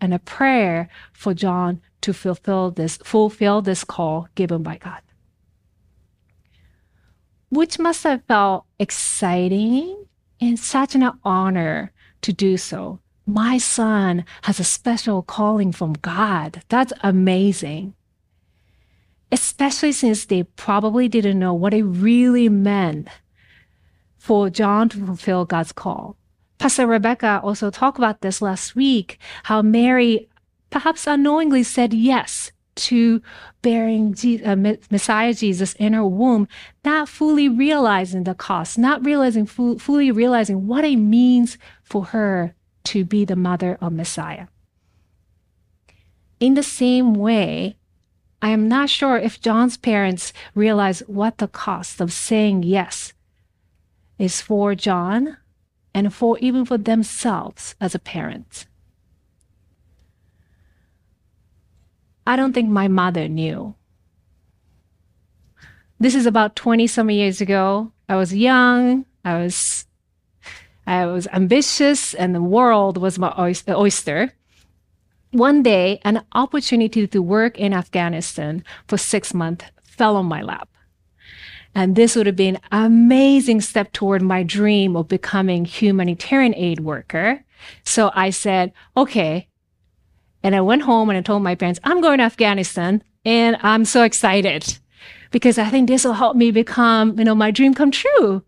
and 0.00 0.14
a 0.14 0.18
prayer 0.18 0.88
for 1.12 1.34
John 1.34 1.80
to 2.02 2.12
fulfill 2.12 2.70
this, 2.70 2.96
fulfill 2.98 3.62
this 3.62 3.84
call 3.84 4.28
given 4.34 4.62
by 4.62 4.76
God. 4.78 5.00
Which 7.50 7.78
must 7.78 8.04
have 8.04 8.24
felt 8.24 8.64
exciting 8.78 10.06
and 10.40 10.58
such 10.58 10.94
an 10.94 11.10
honor 11.24 11.92
to 12.22 12.32
do 12.32 12.56
so. 12.56 13.00
My 13.26 13.58
son 13.58 14.24
has 14.42 14.58
a 14.58 14.64
special 14.64 15.22
calling 15.22 15.72
from 15.72 15.92
God. 15.94 16.62
That's 16.68 16.92
amazing. 17.02 17.94
Especially 19.32 19.92
since 19.92 20.24
they 20.24 20.42
probably 20.42 21.08
didn't 21.08 21.38
know 21.38 21.54
what 21.54 21.74
it 21.74 21.84
really 21.84 22.48
meant 22.48 23.08
for 24.18 24.50
John 24.50 24.88
to 24.90 25.06
fulfill 25.06 25.44
God's 25.44 25.72
call. 25.72 26.16
Pastor 26.60 26.86
Rebecca 26.86 27.40
also 27.42 27.70
talked 27.70 27.96
about 27.96 28.20
this 28.20 28.42
last 28.42 28.76
week, 28.76 29.18
how 29.44 29.62
Mary 29.62 30.28
perhaps 30.68 31.06
unknowingly 31.06 31.62
said 31.62 31.94
yes 31.94 32.52
to 32.74 33.22
bearing 33.62 34.14
uh, 34.44 34.56
Messiah 34.90 35.32
Jesus 35.32 35.72
in 35.72 35.94
her 35.94 36.04
womb, 36.04 36.46
not 36.84 37.08
fully 37.08 37.48
realizing 37.48 38.24
the 38.24 38.34
cost, 38.34 38.76
not 38.76 39.02
realizing 39.02 39.46
fully 39.46 40.10
realizing 40.10 40.66
what 40.66 40.84
it 40.84 40.96
means 40.96 41.56
for 41.82 42.04
her 42.04 42.54
to 42.84 43.06
be 43.06 43.24
the 43.24 43.36
mother 43.36 43.78
of 43.80 43.94
Messiah. 43.94 44.48
In 46.40 46.52
the 46.54 46.62
same 46.62 47.14
way, 47.14 47.78
I 48.42 48.50
am 48.50 48.68
not 48.68 48.90
sure 48.90 49.16
if 49.16 49.40
John's 49.40 49.78
parents 49.78 50.34
realized 50.54 51.04
what 51.06 51.38
the 51.38 51.48
cost 51.48 52.02
of 52.02 52.12
saying 52.12 52.64
yes 52.64 53.14
is 54.18 54.42
for 54.42 54.74
John 54.74 55.38
and 55.94 56.12
for 56.14 56.38
even 56.38 56.64
for 56.64 56.78
themselves 56.78 57.74
as 57.80 57.94
a 57.94 57.98
parent. 57.98 58.66
I 62.26 62.36
don't 62.36 62.52
think 62.52 62.68
my 62.68 62.88
mother 62.88 63.28
knew. 63.28 63.74
This 65.98 66.14
is 66.14 66.26
about 66.26 66.56
20 66.56 66.86
some 66.86 67.10
years 67.10 67.40
ago. 67.40 67.92
I 68.08 68.16
was 68.16 68.34
young, 68.34 69.04
I 69.24 69.38
was 69.38 69.86
I 70.86 71.06
was 71.06 71.28
ambitious 71.28 72.14
and 72.14 72.34
the 72.34 72.42
world 72.42 72.96
was 72.96 73.18
my 73.18 73.32
oyster. 73.68 74.32
One 75.30 75.62
day, 75.62 76.00
an 76.02 76.24
opportunity 76.32 77.06
to 77.06 77.22
work 77.22 77.58
in 77.58 77.72
Afghanistan 77.72 78.64
for 78.88 78.96
6 78.96 79.34
months 79.34 79.66
fell 79.82 80.16
on 80.16 80.26
my 80.26 80.42
lap. 80.42 80.69
And 81.74 81.94
this 81.94 82.16
would 82.16 82.26
have 82.26 82.36
been 82.36 82.56
an 82.72 82.84
amazing 82.84 83.60
step 83.60 83.92
toward 83.92 84.22
my 84.22 84.42
dream 84.42 84.96
of 84.96 85.08
becoming 85.08 85.64
humanitarian 85.64 86.54
aid 86.54 86.80
worker. 86.80 87.44
So 87.84 88.10
I 88.14 88.30
said, 88.30 88.72
okay. 88.96 89.48
And 90.42 90.56
I 90.56 90.60
went 90.62 90.82
home 90.82 91.10
and 91.10 91.18
I 91.18 91.22
told 91.22 91.42
my 91.42 91.54
parents, 91.54 91.80
I'm 91.84 92.00
going 92.00 92.18
to 92.18 92.24
Afghanistan 92.24 93.02
and 93.24 93.56
I'm 93.62 93.84
so 93.84 94.02
excited 94.02 94.78
because 95.30 95.58
I 95.58 95.68
think 95.68 95.88
this 95.88 96.04
will 96.04 96.14
help 96.14 96.36
me 96.36 96.50
become, 96.50 97.18
you 97.18 97.24
know, 97.24 97.34
my 97.34 97.50
dream 97.50 97.74
come 97.74 97.90
true. 97.90 98.42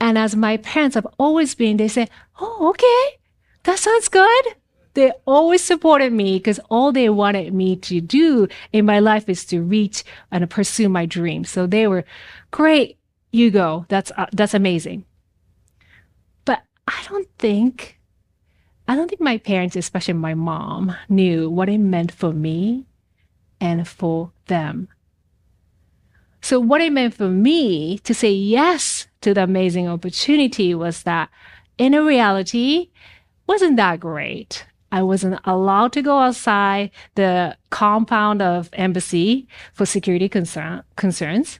And 0.00 0.18
as 0.18 0.36
my 0.36 0.56
parents 0.58 0.94
have 0.94 1.06
always 1.18 1.54
been, 1.54 1.76
they 1.76 1.88
say, 1.88 2.08
Oh, 2.40 2.68
okay. 2.70 3.18
That 3.64 3.78
sounds 3.78 4.08
good. 4.08 4.44
They 4.94 5.12
always 5.26 5.62
supported 5.62 6.12
me 6.12 6.38
because 6.38 6.60
all 6.70 6.92
they 6.92 7.08
wanted 7.08 7.54
me 7.54 7.76
to 7.76 8.00
do 8.00 8.48
in 8.72 8.84
my 8.84 8.98
life 8.98 9.28
is 9.28 9.44
to 9.46 9.62
reach 9.62 10.04
and 10.30 10.48
pursue 10.50 10.88
my 10.88 11.06
dreams. 11.06 11.50
So 11.50 11.66
they 11.66 11.86
were 11.86 12.04
great. 12.50 12.98
You 13.30 13.50
go. 13.50 13.86
That's, 13.88 14.12
uh, 14.16 14.26
that's 14.32 14.54
amazing. 14.54 15.06
But 16.44 16.62
I 16.86 17.02
don't 17.08 17.28
think, 17.38 17.98
I 18.86 18.94
don't 18.94 19.08
think 19.08 19.22
my 19.22 19.38
parents, 19.38 19.76
especially 19.76 20.14
my 20.14 20.34
mom, 20.34 20.94
knew 21.08 21.48
what 21.48 21.70
it 21.70 21.78
meant 21.78 22.12
for 22.12 22.32
me 22.32 22.86
and 23.60 23.88
for 23.88 24.32
them. 24.46 24.88
So 26.42 26.58
what 26.58 26.80
it 26.80 26.92
meant 26.92 27.14
for 27.14 27.28
me 27.28 27.98
to 28.00 28.12
say 28.12 28.32
yes 28.32 29.06
to 29.22 29.32
the 29.32 29.44
amazing 29.44 29.88
opportunity 29.88 30.74
was 30.74 31.04
that 31.04 31.30
in 31.78 31.94
a 31.94 32.02
reality 32.02 32.90
wasn't 33.46 33.76
that 33.76 34.00
great. 34.00 34.66
I 34.92 35.02
wasn't 35.02 35.40
allowed 35.44 35.92
to 35.94 36.02
go 36.02 36.18
outside 36.18 36.90
the 37.14 37.56
compound 37.70 38.42
of 38.42 38.68
embassy 38.74 39.48
for 39.72 39.86
security 39.86 40.28
concern, 40.28 40.82
concerns. 40.96 41.58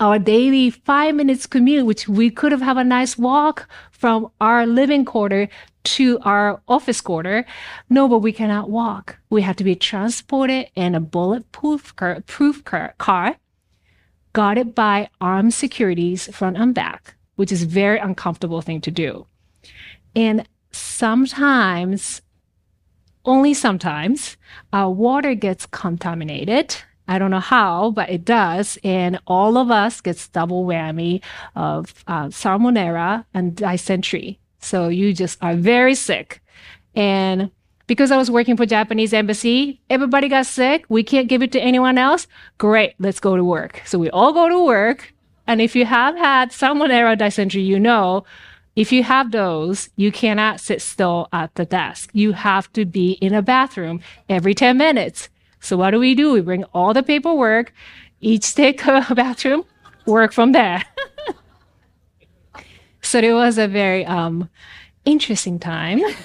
Our 0.00 0.18
daily 0.18 0.70
five 0.70 1.14
minutes 1.14 1.46
commute, 1.46 1.84
which 1.84 2.08
we 2.08 2.30
could 2.30 2.52
have 2.52 2.62
have 2.62 2.78
a 2.78 2.84
nice 2.84 3.18
walk 3.18 3.68
from 3.92 4.30
our 4.40 4.66
living 4.66 5.04
quarter 5.04 5.50
to 5.82 6.18
our 6.22 6.62
office 6.66 7.02
quarter. 7.02 7.44
No, 7.90 8.08
but 8.08 8.20
we 8.20 8.32
cannot 8.32 8.70
walk. 8.70 9.18
We 9.28 9.42
have 9.42 9.56
to 9.56 9.64
be 9.64 9.76
transported 9.76 10.70
in 10.74 10.94
a 10.94 11.00
bulletproof 11.00 11.94
car, 11.96 12.22
proof 12.26 12.64
car, 12.64 12.94
car 12.96 13.36
guarded 14.32 14.74
by 14.74 15.10
armed 15.20 15.52
securities 15.52 16.34
front 16.34 16.56
and 16.56 16.74
back, 16.74 17.16
which 17.36 17.52
is 17.52 17.64
very 17.64 17.98
uncomfortable 17.98 18.62
thing 18.62 18.80
to 18.80 18.90
do. 18.90 19.26
And 20.16 20.48
sometimes, 20.72 22.22
only 23.24 23.54
sometimes, 23.54 24.36
our 24.72 24.90
water 24.90 25.34
gets 25.34 25.66
contaminated. 25.66 26.76
I 27.06 27.18
don't 27.18 27.30
know 27.30 27.40
how, 27.40 27.90
but 27.90 28.08
it 28.08 28.24
does. 28.24 28.78
And 28.84 29.18
all 29.26 29.58
of 29.58 29.70
us 29.70 30.00
gets 30.00 30.28
double 30.28 30.64
whammy 30.64 31.22
of 31.56 32.04
uh, 32.06 32.26
salmonella 32.26 33.24
and 33.34 33.56
dysentery. 33.56 34.38
So 34.60 34.88
you 34.88 35.12
just 35.12 35.38
are 35.42 35.56
very 35.56 35.94
sick. 35.94 36.40
And 36.94 37.50
because 37.86 38.12
I 38.12 38.16
was 38.16 38.30
working 38.30 38.56
for 38.56 38.66
Japanese 38.66 39.12
embassy, 39.12 39.80
everybody 39.90 40.28
got 40.28 40.46
sick. 40.46 40.84
We 40.88 41.02
can't 41.02 41.28
give 41.28 41.42
it 41.42 41.50
to 41.52 41.60
anyone 41.60 41.98
else. 41.98 42.28
Great, 42.58 42.94
let's 43.00 43.18
go 43.18 43.36
to 43.36 43.42
work. 43.42 43.82
So 43.84 43.98
we 43.98 44.08
all 44.10 44.32
go 44.32 44.48
to 44.48 44.64
work. 44.64 45.12
And 45.48 45.60
if 45.60 45.74
you 45.74 45.84
have 45.86 46.16
had 46.16 46.50
salmonella 46.50 47.18
dysentery, 47.18 47.62
you 47.62 47.80
know, 47.80 48.24
if 48.76 48.92
you 48.92 49.02
have 49.02 49.32
those, 49.32 49.90
you 49.96 50.12
cannot 50.12 50.60
sit 50.60 50.80
still 50.80 51.28
at 51.32 51.54
the 51.56 51.64
desk. 51.64 52.10
You 52.12 52.32
have 52.32 52.72
to 52.74 52.84
be 52.84 53.12
in 53.12 53.34
a 53.34 53.42
bathroom 53.42 54.00
every 54.28 54.54
10 54.54 54.76
minutes. 54.76 55.28
So 55.60 55.76
what 55.76 55.90
do 55.90 55.98
we 55.98 56.14
do? 56.14 56.32
We 56.32 56.40
bring 56.40 56.64
all 56.72 56.94
the 56.94 57.02
paperwork, 57.02 57.72
each 58.20 58.54
take 58.54 58.84
a 58.86 59.06
bathroom, 59.14 59.64
work 60.06 60.32
from 60.32 60.52
there. 60.52 60.84
so 63.02 63.18
it 63.18 63.32
was 63.32 63.58
a 63.58 63.68
very 63.68 64.06
um, 64.06 64.48
interesting 65.04 65.58
time. 65.58 66.00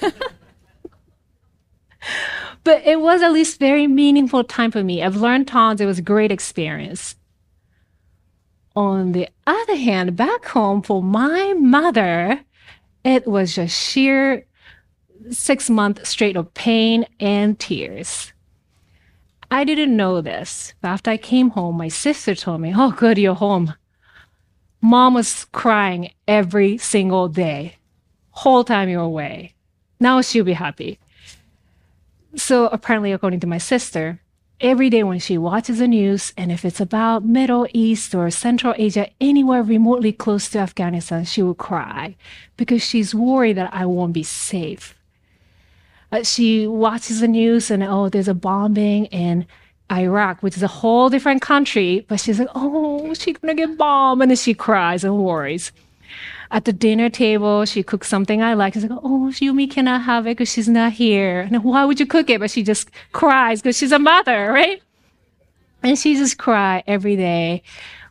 but 2.64 2.86
it 2.86 3.00
was 3.00 3.22
at 3.22 3.32
least 3.32 3.58
very 3.58 3.86
meaningful 3.86 4.44
time 4.44 4.70
for 4.70 4.84
me. 4.84 5.02
I've 5.02 5.16
learned 5.16 5.48
tons. 5.48 5.80
It 5.80 5.86
was 5.86 5.98
a 5.98 6.02
great 6.02 6.30
experience. 6.30 7.16
On 8.76 9.12
the 9.12 9.28
other 9.46 9.76
hand, 9.76 10.16
back 10.16 10.44
home 10.44 10.82
for 10.82 11.02
my 11.02 11.54
mother, 11.54 12.40
it 13.02 13.26
was 13.26 13.54
just 13.54 13.74
sheer 13.74 14.44
six 15.30 15.70
months 15.70 16.10
straight 16.10 16.36
of 16.36 16.52
pain 16.52 17.06
and 17.18 17.58
tears. 17.58 18.34
I 19.50 19.64
didn't 19.64 19.96
know 19.96 20.20
this, 20.20 20.74
after 20.82 21.10
I 21.10 21.16
came 21.16 21.50
home, 21.50 21.78
my 21.78 21.88
sister 21.88 22.34
told 22.34 22.60
me, 22.60 22.74
Oh, 22.76 22.90
good, 22.90 23.16
you're 23.16 23.34
home. 23.34 23.72
Mom 24.82 25.14
was 25.14 25.46
crying 25.52 26.12
every 26.28 26.76
single 26.76 27.28
day, 27.28 27.76
whole 28.30 28.62
time 28.62 28.90
you're 28.90 29.00
away. 29.00 29.54
Now 29.98 30.20
she'll 30.20 30.44
be 30.44 30.52
happy. 30.52 30.98
So 32.34 32.66
apparently, 32.66 33.12
according 33.12 33.40
to 33.40 33.46
my 33.46 33.58
sister, 33.58 34.20
every 34.60 34.90
day 34.90 35.02
when 35.02 35.18
she 35.18 35.38
watches 35.38 35.78
the 35.78 35.88
news, 35.88 36.32
and 36.36 36.50
if 36.50 36.64
it's 36.64 36.80
about 36.80 37.24
Middle 37.24 37.66
East 37.72 38.14
or 38.14 38.30
Central 38.30 38.74
Asia, 38.76 39.08
anywhere 39.20 39.62
remotely 39.62 40.12
close 40.12 40.48
to 40.50 40.58
Afghanistan, 40.58 41.24
she 41.24 41.42
will 41.42 41.54
cry 41.54 42.16
because 42.56 42.82
she's 42.82 43.14
worried 43.14 43.56
that 43.56 43.72
I 43.72 43.86
won't 43.86 44.12
be 44.12 44.22
safe. 44.22 44.94
Uh, 46.10 46.22
she 46.22 46.66
watches 46.66 47.20
the 47.20 47.28
news 47.28 47.70
and 47.70 47.82
oh, 47.82 48.08
there's 48.08 48.28
a 48.28 48.34
bombing 48.34 49.06
in 49.06 49.46
Iraq, 49.90 50.42
which 50.42 50.56
is 50.56 50.62
a 50.62 50.68
whole 50.68 51.08
different 51.08 51.42
country, 51.42 52.04
but 52.08 52.20
she's 52.20 52.38
like, 52.38 52.48
oh, 52.54 53.12
she's 53.14 53.36
gonna 53.38 53.54
get 53.54 53.76
bombed, 53.76 54.22
and 54.22 54.30
then 54.30 54.36
she 54.36 54.54
cries 54.54 55.04
and 55.04 55.18
worries 55.18 55.72
at 56.50 56.64
the 56.64 56.72
dinner 56.72 57.10
table, 57.10 57.64
she 57.64 57.82
cooks 57.82 58.08
something 58.08 58.42
I 58.42 58.54
like. 58.54 58.74
She's 58.74 58.84
like, 58.84 58.98
oh, 59.02 59.30
Yumi 59.32 59.70
cannot 59.70 60.02
have 60.02 60.26
it 60.26 60.36
because 60.36 60.50
she's 60.50 60.68
not 60.68 60.92
here. 60.92 61.40
And 61.40 61.64
why 61.64 61.84
would 61.84 62.00
you 62.00 62.06
cook 62.06 62.30
it? 62.30 62.40
But 62.40 62.50
she 62.50 62.62
just 62.62 62.90
cries 63.12 63.62
because 63.62 63.76
she's 63.76 63.92
a 63.92 63.98
mother, 63.98 64.52
right? 64.52 64.82
And 65.82 65.98
she 65.98 66.16
just 66.16 66.38
cry 66.38 66.82
every 66.86 67.16
day, 67.16 67.62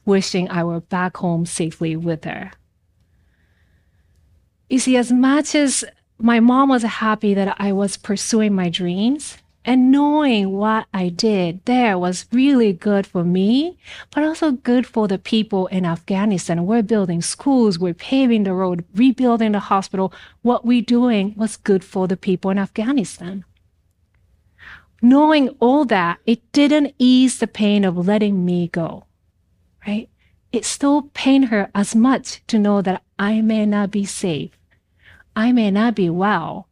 wishing 0.06 0.50
I 0.50 0.64
were 0.64 0.82
back 0.82 1.18
home 1.18 1.46
safely 1.46 1.96
with 1.96 2.24
her. 2.26 2.52
You 4.70 4.80
see, 4.80 4.98
as 4.98 5.12
much 5.12 5.56
as 5.56 5.84
my 6.18 6.40
mom 6.40 6.70
was 6.70 6.84
happy 6.84 7.34
that 7.34 7.56
I 7.60 7.72
was 7.72 7.98
pursuing 7.98 8.54
my 8.56 8.70
dreams, 8.70 9.38
and 9.66 9.92
knowing 9.92 10.52
what 10.52 10.86
I 10.94 11.10
did 11.10 11.66
there 11.66 11.98
was 11.98 12.28
really 12.32 12.72
good 12.72 13.08
for 13.08 13.24
me, 13.24 13.80
but 14.14 14.24
also 14.24 14.52
good 14.52 14.86
for 14.86 15.08
the 15.08 15.18
people 15.18 15.66
in 15.68 15.86
Afghanistan. 15.86 16.68
We're 16.68 16.84
building 16.84 17.24
schools, 17.24 17.80
we're 17.80 17.96
paving 17.96 18.44
the 18.44 18.54
road, 18.54 18.86
rebuilding 18.94 19.54
the 19.54 19.60
hospital. 19.60 20.14
What 20.44 20.66
we're 20.66 20.84
doing 20.84 21.34
was 21.36 21.58
good 21.58 21.84
for 21.84 22.08
the 22.08 22.16
people 22.16 22.52
in 22.52 22.60
Afghanistan. 22.60 23.44
Knowing 25.02 25.50
all 25.60 25.84
that, 25.86 26.20
it 26.26 26.52
didn't 26.52 26.94
ease 27.00 27.40
the 27.40 27.48
pain 27.48 27.84
of 27.84 28.08
letting 28.08 28.46
me 28.46 28.68
go, 28.68 29.06
right? 29.88 30.10
It 30.52 30.64
still 30.64 31.10
pained 31.14 31.46
her 31.50 31.70
as 31.74 31.96
much 31.96 32.42
to 32.48 32.60
know 32.60 32.82
that 32.84 33.04
I 33.18 33.42
may 33.42 33.66
not 33.66 33.92
be 33.92 34.06
safe. 34.06 34.52
I 35.36 35.52
may 35.52 35.72
not 35.72 35.96
be 35.96 36.10
well 36.10 36.70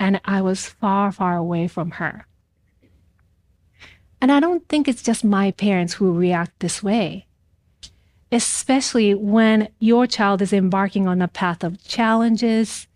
and 0.00 0.18
I 0.24 0.40
was 0.40 0.66
far, 0.66 1.12
far 1.12 1.36
away 1.36 1.68
from 1.68 1.92
her. 1.92 2.26
And 4.20 4.32
I 4.32 4.40
don't 4.40 4.66
think 4.66 4.88
it's 4.88 5.02
just 5.02 5.22
my 5.22 5.50
parents 5.50 5.94
who 5.94 6.18
react 6.18 6.58
this 6.58 6.82
way, 6.82 7.26
especially 8.32 9.14
when 9.14 9.68
your 9.78 10.06
child 10.06 10.40
is 10.40 10.54
embarking 10.54 11.06
on 11.06 11.20
a 11.20 11.28
path 11.28 11.62
of 11.62 11.84
challenges, 11.86 12.88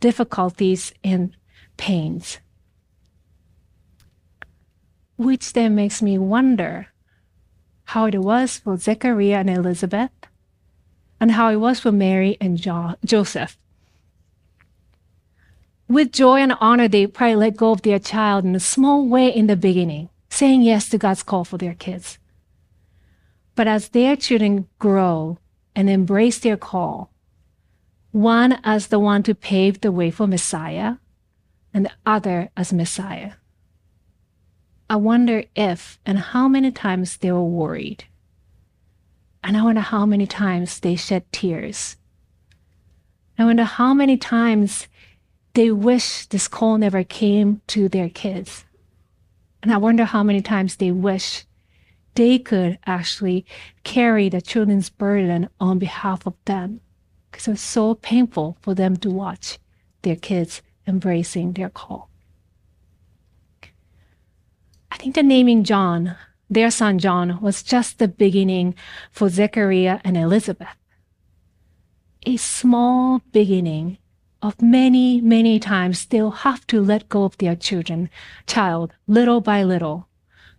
difficulties, 0.00 0.92
and 1.04 1.34
pains. 1.76 2.38
Which 5.16 5.52
then 5.52 5.76
makes 5.76 6.02
me 6.02 6.18
wonder 6.18 6.88
how 7.84 8.06
it 8.06 8.18
was 8.18 8.58
for 8.58 8.76
Zechariah 8.76 9.38
and 9.38 9.50
Elizabeth, 9.50 10.10
and 11.20 11.32
how 11.32 11.50
it 11.50 11.56
was 11.56 11.80
for 11.80 11.92
Mary 11.92 12.36
and 12.40 12.56
jo- 12.56 12.94
Joseph 13.04 13.56
with 15.88 16.12
joy 16.12 16.40
and 16.40 16.52
honor, 16.60 16.86
they 16.86 17.06
probably 17.06 17.36
let 17.36 17.56
go 17.56 17.72
of 17.72 17.82
their 17.82 17.98
child 17.98 18.44
in 18.44 18.54
a 18.54 18.60
small 18.60 19.06
way 19.06 19.28
in 19.28 19.46
the 19.46 19.56
beginning, 19.56 20.10
saying 20.28 20.62
yes 20.62 20.88
to 20.90 20.98
God's 20.98 21.22
call 21.22 21.44
for 21.44 21.58
their 21.58 21.74
kids. 21.74 22.18
But 23.54 23.66
as 23.66 23.88
their 23.88 24.14
children 24.14 24.68
grow 24.78 25.38
and 25.74 25.88
embrace 25.88 26.38
their 26.38 26.56
call, 26.56 27.10
one 28.12 28.60
as 28.64 28.88
the 28.88 28.98
one 28.98 29.22
to 29.24 29.34
pave 29.34 29.80
the 29.80 29.92
way 29.92 30.10
for 30.10 30.26
Messiah, 30.26 30.96
and 31.72 31.84
the 31.84 31.92
other 32.06 32.50
as 32.56 32.72
Messiah. 32.72 33.32
I 34.90 34.96
wonder 34.96 35.44
if 35.54 35.98
and 36.06 36.18
how 36.18 36.48
many 36.48 36.70
times 36.70 37.18
they 37.18 37.30
were 37.30 37.44
worried. 37.44 38.04
And 39.44 39.56
I 39.56 39.62
wonder 39.62 39.82
how 39.82 40.06
many 40.06 40.26
times 40.26 40.80
they 40.80 40.96
shed 40.96 41.30
tears. 41.30 41.96
I 43.38 43.44
wonder 43.44 43.64
how 43.64 43.94
many 43.94 44.16
times 44.16 44.88
they 45.54 45.70
wish 45.70 46.26
this 46.26 46.48
call 46.48 46.78
never 46.78 47.04
came 47.04 47.60
to 47.68 47.88
their 47.88 48.08
kids. 48.08 48.64
And 49.62 49.72
I 49.72 49.76
wonder 49.76 50.04
how 50.04 50.22
many 50.22 50.40
times 50.40 50.76
they 50.76 50.92
wish 50.92 51.44
they 52.14 52.38
could 52.38 52.78
actually 52.86 53.44
carry 53.84 54.28
the 54.28 54.40
children's 54.40 54.90
burden 54.90 55.48
on 55.60 55.78
behalf 55.78 56.26
of 56.26 56.34
them. 56.44 56.80
Because 57.30 57.48
it 57.48 57.52
was 57.52 57.60
so 57.60 57.94
painful 57.94 58.56
for 58.60 58.74
them 58.74 58.96
to 58.98 59.10
watch 59.10 59.58
their 60.02 60.16
kids 60.16 60.62
embracing 60.86 61.52
their 61.52 61.68
call. 61.68 62.08
I 64.90 64.96
think 64.96 65.14
the 65.14 65.22
naming 65.22 65.64
John, 65.64 66.16
their 66.48 66.70
son 66.70 66.98
John, 66.98 67.40
was 67.40 67.62
just 67.62 67.98
the 67.98 68.08
beginning 68.08 68.74
for 69.12 69.28
Zechariah 69.28 70.00
and 70.02 70.16
Elizabeth. 70.16 70.76
A 72.26 72.36
small 72.36 73.20
beginning 73.32 73.98
of 74.40 74.62
many, 74.62 75.20
many 75.20 75.58
times 75.58 76.06
they'll 76.06 76.30
have 76.30 76.66
to 76.68 76.80
let 76.80 77.08
go 77.08 77.24
of 77.24 77.36
their 77.38 77.56
children, 77.56 78.08
child, 78.46 78.92
little 79.06 79.40
by 79.40 79.64
little, 79.64 80.08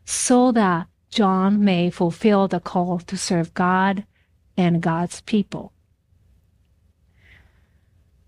so 0.06 0.52
that 0.52 0.88
John 1.10 1.64
may 1.64 1.90
fulfill 1.90 2.48
the 2.48 2.60
call 2.60 3.00
to 3.00 3.18
serve 3.18 3.54
God 3.54 4.06
and 4.58 4.82
God's 4.82 5.22
people. 5.22 5.72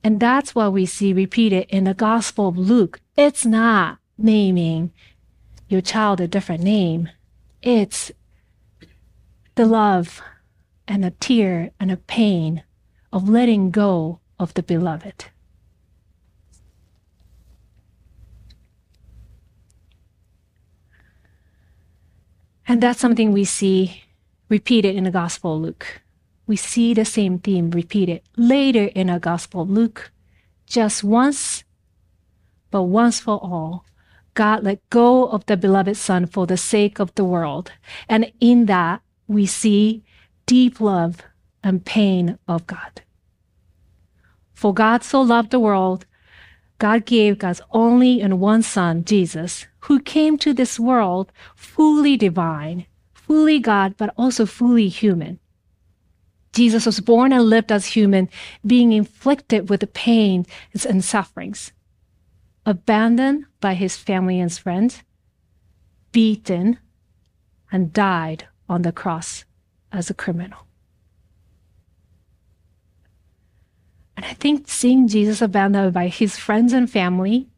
And 0.03 0.19
that's 0.19 0.55
what 0.55 0.73
we 0.73 0.85
see 0.85 1.13
repeated 1.13 1.67
in 1.69 1.83
the 1.83 1.93
Gospel 1.93 2.47
of 2.47 2.57
Luke. 2.57 3.01
It's 3.15 3.45
not 3.45 3.99
naming 4.17 4.91
your 5.67 5.81
child 5.81 6.19
a 6.21 6.27
different 6.27 6.63
name. 6.63 7.09
It's 7.61 8.11
the 9.55 9.65
love 9.65 10.21
and 10.87 11.03
the 11.03 11.11
tear 11.11 11.71
and 11.79 11.91
the 11.91 11.97
pain 11.97 12.63
of 13.13 13.29
letting 13.29 13.69
go 13.69 14.19
of 14.39 14.53
the 14.55 14.63
beloved. 14.63 15.25
And 22.71 22.79
that's 22.79 23.01
something 23.01 23.33
we 23.33 23.43
see 23.43 24.01
repeated 24.47 24.95
in 24.95 25.03
the 25.03 25.11
Gospel 25.11 25.57
of 25.57 25.61
Luke. 25.61 26.01
We 26.47 26.55
see 26.55 26.93
the 26.93 27.03
same 27.03 27.37
theme 27.37 27.69
repeated 27.69 28.21
later 28.37 28.85
in 28.85 29.07
the 29.07 29.19
Gospel 29.19 29.63
of 29.63 29.69
Luke. 29.69 30.09
Just 30.67 31.03
once, 31.03 31.65
but 32.69 32.83
once 32.83 33.19
for 33.19 33.37
all, 33.43 33.83
God 34.35 34.63
let 34.63 34.89
go 34.89 35.27
of 35.27 35.45
the 35.47 35.57
beloved 35.57 35.97
Son 35.97 36.25
for 36.25 36.47
the 36.47 36.55
sake 36.55 36.97
of 36.97 37.13
the 37.15 37.25
world. 37.25 37.73
And 38.07 38.31
in 38.39 38.67
that, 38.67 39.01
we 39.27 39.45
see 39.45 40.05
deep 40.45 40.79
love 40.79 41.23
and 41.61 41.83
pain 41.83 42.39
of 42.47 42.67
God. 42.67 43.01
For 44.53 44.73
God 44.73 45.03
so 45.03 45.19
loved 45.19 45.51
the 45.51 45.59
world 45.59 46.05
God 46.81 47.05
gave 47.05 47.37
God's 47.37 47.61
only 47.69 48.21
and 48.21 48.39
one 48.39 48.63
Son, 48.63 49.05
Jesus, 49.05 49.67
who 49.81 49.99
came 49.99 50.35
to 50.39 50.51
this 50.51 50.79
world 50.79 51.31
fully 51.55 52.17
divine, 52.17 52.87
fully 53.13 53.59
God, 53.59 53.93
but 53.97 54.11
also 54.17 54.47
fully 54.47 54.87
human. 54.87 55.37
Jesus 56.53 56.87
was 56.87 56.99
born 56.99 57.33
and 57.33 57.43
lived 57.43 57.71
as 57.71 57.85
human, 57.85 58.29
being 58.65 58.93
inflicted 58.93 59.69
with 59.69 59.81
the 59.81 59.85
pain 59.85 60.47
and 60.89 61.05
sufferings, 61.05 61.71
abandoned 62.65 63.45
by 63.59 63.75
his 63.75 63.95
family 63.95 64.39
and 64.39 64.51
friends, 64.51 65.03
beaten, 66.11 66.79
and 67.71 67.93
died 67.93 68.47
on 68.67 68.81
the 68.81 68.91
cross 68.91 69.45
as 69.91 70.09
a 70.09 70.15
criminal. 70.15 70.65
And 74.21 74.29
I 74.29 74.35
think 74.35 74.67
seeing 74.67 75.07
Jesus 75.07 75.41
abandoned 75.41 75.95
by 75.95 76.07
his 76.07 76.37
friends 76.37 76.73
and 76.73 76.87
family, 76.87 77.49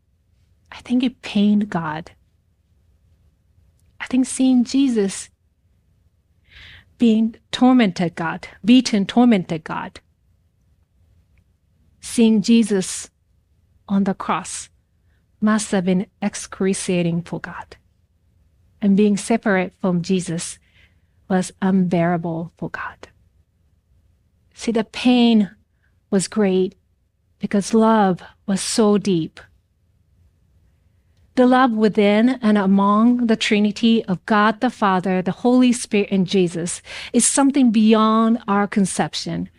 I 0.71 0.77
think 0.77 1.03
it 1.03 1.21
pained 1.21 1.69
God. 1.69 2.11
I 3.99 4.05
think 4.05 4.25
seeing 4.25 4.63
Jesus 4.63 5.29
being 6.97 7.35
tormented 7.51 8.15
God, 8.15 8.47
beaten, 8.63 9.05
tormented 9.05 9.65
God, 9.65 9.99
seeing 11.99 12.41
Jesus 12.41 13.09
on 13.89 14.05
the 14.05 14.13
cross 14.13 14.69
must 15.41 15.71
have 15.71 15.83
been 15.83 16.07
excruciating 16.21 17.23
for 17.23 17.41
God. 17.41 17.75
And 18.81 18.95
being 18.95 19.17
separate 19.17 19.73
from 19.81 20.01
Jesus 20.01 20.59
was 21.27 21.51
unbearable 21.61 22.53
for 22.57 22.69
God. 22.69 23.09
See, 24.53 24.71
the 24.71 24.85
pain 24.85 25.51
was 26.13 26.27
great 26.27 26.75
because 27.39 27.73
love 27.73 28.21
was 28.45 28.61
so 28.61 28.99
deep. 28.99 29.41
The 31.35 31.47
love 31.47 31.71
within 31.71 32.37
and 32.43 32.55
among 32.55 33.25
the 33.25 33.35
Trinity 33.35 34.05
of 34.05 34.23
God 34.27 34.61
the 34.61 34.69
Father, 34.69 35.23
the 35.23 35.31
Holy 35.31 35.73
Spirit, 35.73 36.09
and 36.11 36.27
Jesus 36.27 36.83
is 37.11 37.25
something 37.25 37.71
beyond 37.71 38.37
our 38.47 38.67
conception. 38.67 39.49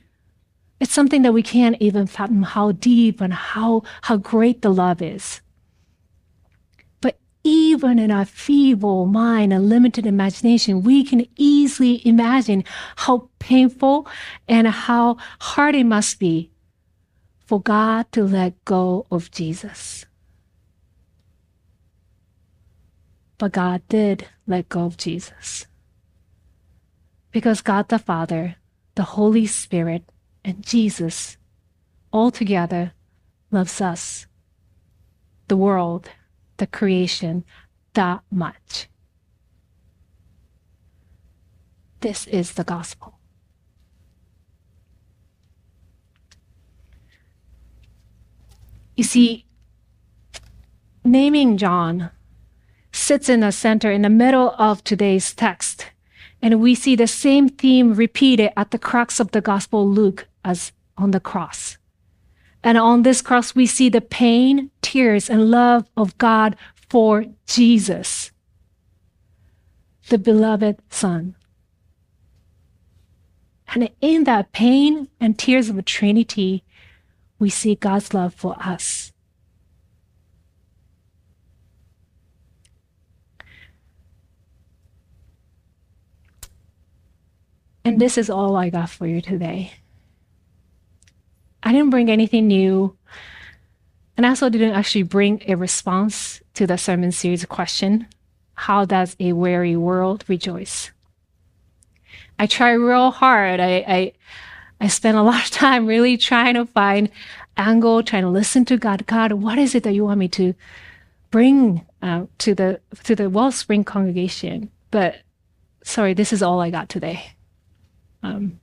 It's 0.79 0.93
something 0.93 1.23
that 1.23 1.35
we 1.35 1.43
can't 1.43 1.77
even 1.81 2.07
fathom 2.07 2.45
how 2.45 2.71
deep 2.71 3.21
and 3.21 3.35
how, 3.35 3.83
how 4.03 4.17
great 4.17 4.63
the 4.63 4.73
love 4.73 5.03
is. 5.03 5.41
Even 7.47 7.99
in 7.99 8.11
our 8.11 8.25
feeble 8.25 9.05
mind 9.05 9.53
and 9.53 9.69
limited 9.69 10.07
imagination, 10.07 10.83
we 10.83 11.05
can 11.05 11.27
easily 11.37 12.01
imagine 12.07 12.65
how 12.97 13.29
painful 13.39 14.09
and 14.49 14.67
how 14.67 15.19
hard 15.41 15.75
it 15.75 15.85
must 15.85 16.19
be 16.19 16.51
for 17.45 17.61
God 17.61 18.11
to 18.13 18.25
let 18.25 18.65
go 18.65 19.07
of 19.11 19.31
Jesus. 19.31 20.07
But 23.37 23.53
God 23.53 23.83
did 23.89 24.27
let 24.47 24.71
go 24.71 24.85
of 24.87 24.97
Jesus. 24.97 25.67
Because 27.31 27.61
God 27.61 27.91
the 27.91 27.99
Father, 27.99 28.57
the 28.95 29.03
Holy 29.03 29.47
Spirit, 29.47 30.05
and 30.45 30.65
Jesus 30.65 31.37
all 32.13 32.31
together 32.31 32.93
loves 33.51 33.81
us, 33.81 34.27
the 35.49 35.57
world, 35.57 36.09
the 36.57 36.67
creation, 36.67 37.45
that 37.95 38.23
much. 38.31 38.89
This 42.01 42.27
is 42.27 42.53
the 42.53 42.65
gospel. 42.65 43.19
You 48.97 49.05
see, 49.05 49.47
naming 51.05 51.57
John 51.57 52.11
sits 52.93 53.29
in 53.29 53.41
the 53.41 53.51
center, 53.51 53.91
in 53.91 54.03
the 54.03 54.09
middle 54.09 54.55
of 54.59 54.85
today's 54.85 55.35
text. 55.35 55.87
And 56.41 56.61
we 56.61 56.75
see 56.75 56.95
the 56.95 57.07
same 57.07 57.49
theme 57.49 57.95
repeated 57.95 58.53
at 58.57 58.71
the 58.71 58.79
crux 58.79 59.19
of 59.19 59.33
the 59.33 59.41
Gospel 59.41 59.89
Luke 59.89 60.29
as 60.45 60.73
on 60.97 61.11
the 61.11 61.21
cross. 61.21 61.79
And 62.65 62.79
on 62.79 63.03
this 63.03 63.21
cross, 63.21 63.55
we 63.55 63.67
see 63.67 63.91
the 63.91 64.01
pain, 64.01 64.71
tears, 64.81 65.29
and 65.29 65.51
love 65.51 65.87
of 65.99 66.17
God 66.17 66.57
for 66.89 67.27
Jesus, 67.47 68.33
the 70.09 70.17
beloved 70.17 70.81
Son. 70.89 71.37
And 73.75 73.91
in 74.01 74.25
that 74.25 74.53
pain 74.53 75.09
and 75.21 75.39
tears 75.39 75.69
of 75.69 75.77
the 75.77 75.83
Trinity, 75.83 76.65
we 77.39 77.51
see 77.51 77.75
God's 77.75 78.15
love 78.15 78.33
for 78.33 78.57
us. 78.59 79.13
And 87.85 88.01
this 88.01 88.17
is 88.17 88.31
all 88.31 88.57
I 88.57 88.71
got 88.71 88.89
for 88.89 89.07
you 89.07 89.21
today. 89.21 89.75
I 91.65 91.73
didn't 91.73 91.91
bring 91.91 92.11
anything 92.11 92.47
new. 92.47 92.97
And 94.17 94.27
I 94.27 94.29
also 94.29 94.49
didn't 94.51 94.75
actually 94.75 95.03
bring 95.03 95.43
a 95.49 95.57
response 95.57 96.41
to 96.55 96.67
the 96.67 96.77
sermon 96.77 97.11
series 97.11 97.45
question 97.47 98.07
How 98.55 98.85
does 98.85 99.17
a 99.19 99.33
weary 99.33 99.75
world 99.75 100.25
rejoice? 100.29 100.93
I 102.39 102.47
try 102.47 102.73
real 102.73 103.11
hard. 103.11 103.61
I, 103.61 103.85
I, 103.89 104.13
I 104.81 104.89
spent 104.89 105.17
a 105.17 105.23
lot 105.23 105.45
of 105.45 105.51
time 105.51 105.87
really 105.87 106.17
trying 106.17 106.55
to 106.55 106.67
find 106.67 107.11
angle, 107.57 108.03
trying 108.03 108.23
to 108.25 108.29
listen 108.29 108.65
to 108.67 108.77
God. 108.77 109.07
God, 109.07 109.33
what 109.33 109.59
is 109.59 109.75
it 109.75 109.83
that 109.85 109.95
you 109.95 110.05
want 110.05 110.19
me 110.19 110.29
to 110.29 110.55
bring 111.31 111.87
uh, 112.03 112.27
to 112.39 112.55
the 112.55 112.81
to 113.05 113.17
the 113.17 113.31
Wellspring 113.31 113.85
congregation? 113.85 114.71
But 114.91 115.17
sorry, 115.83 116.15
this 116.15 116.33
is 116.33 116.43
all 116.43 116.61
I 116.61 116.71
got 116.71 116.89
today. 116.89 117.33
Um, 118.23 118.61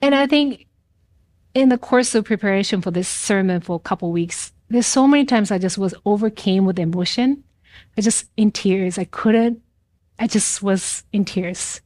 and 0.00 0.14
I 0.14 0.26
think 0.26 0.66
in 1.54 1.68
the 1.68 1.78
course 1.78 2.14
of 2.14 2.24
preparation 2.24 2.82
for 2.82 2.90
this 2.90 3.08
sermon 3.08 3.60
for 3.60 3.76
a 3.76 3.80
couple 3.80 4.10
weeks, 4.12 4.52
there's 4.68 4.86
so 4.86 5.06
many 5.06 5.24
times 5.24 5.50
I 5.50 5.58
just 5.58 5.78
was 5.78 5.94
overcame 6.04 6.64
with 6.64 6.78
emotion. 6.78 7.44
I 7.96 8.00
just 8.00 8.26
in 8.36 8.50
tears. 8.50 8.98
I 8.98 9.04
couldn't. 9.04 9.62
I 10.18 10.26
just 10.26 10.62
was 10.62 11.04
in 11.12 11.24
tears. 11.24 11.80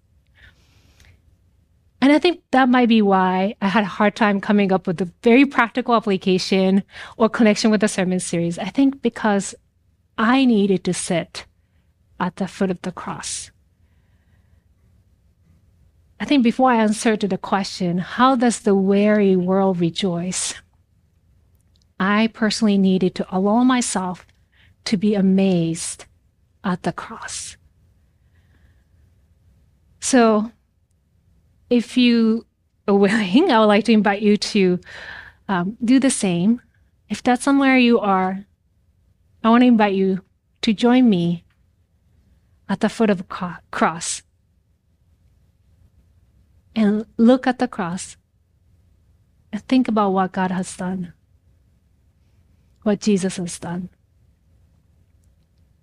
And 2.01 2.13
I 2.13 2.19
think 2.19 2.43
that 2.53 2.69
might 2.69 2.89
be 2.89 3.03
why 3.03 3.57
I 3.61 3.69
had 3.69 3.83
a 3.83 3.89
hard 3.89 4.15
time 4.15 4.41
coming 4.41 4.73
up 4.73 4.87
with 4.87 5.01
a 5.01 5.13
very 5.23 5.45
practical 5.45 5.95
application 5.95 6.85
or 7.17 7.29
connection 7.29 7.71
with 7.71 7.81
the 7.81 7.89
sermon 7.89 8.21
series. 8.21 8.59
I 8.59 8.67
think 8.67 9.03
because 9.03 9.55
I 10.17 10.45
needed 10.45 10.85
to 10.85 10.95
sit 10.95 11.45
at 12.21 12.37
the 12.37 12.47
foot 12.47 12.71
of 12.71 12.81
the 12.83 12.93
cross 12.93 13.51
I 16.21 16.25
think 16.25 16.43
before 16.43 16.71
I 16.71 16.83
answer 16.83 17.17
to 17.17 17.29
the 17.29 17.39
question, 17.39 17.99
how 17.99 18.35
does 18.35 18.61
the 18.61 18.75
weary 18.75 19.37
world 19.37 19.81
rejoice? 19.81 20.55
I 22.01 22.29
personally 22.29 22.79
needed 22.79 23.15
to 23.17 23.27
allow 23.31 23.63
myself 23.63 24.27
to 24.87 24.97
be 24.97 25.15
amazed 25.15 26.07
at 26.65 26.83
the 26.83 26.93
cross. 26.93 27.57
So, 30.01 30.51
if 31.71 31.97
you 31.97 32.47
are 32.87 32.95
willing, 32.97 33.51
I 33.51 33.61
would 33.61 33.67
like 33.67 33.85
to 33.85 33.93
invite 33.93 34.23
you 34.23 34.37
to 34.37 34.81
um, 35.49 35.77
do 35.85 36.01
the 36.01 36.11
same. 36.11 36.61
If 37.09 37.23
that's 37.23 37.45
somewhere 37.45 37.79
you 37.79 38.01
are, 38.01 38.45
I 39.45 39.51
want 39.51 39.63
to 39.63 39.67
invite 39.67 39.95
you 39.95 40.23
to 40.63 40.73
join 40.73 41.09
me 41.09 41.45
at 42.69 42.81
the 42.81 42.89
foot 42.89 43.11
of 43.11 43.19
the 43.19 43.59
cross 43.71 44.23
and 46.79 47.05
look 47.17 47.45
at 47.49 47.59
the 47.59 47.67
cross 47.67 48.17
and 49.53 49.61
think 49.67 49.88
about 49.88 50.11
what 50.11 50.31
God 50.31 50.53
has 50.53 50.77
done, 50.77 51.12
what 52.85 53.01
Jesus 53.01 53.37
has 53.37 53.59
done. 53.59 53.88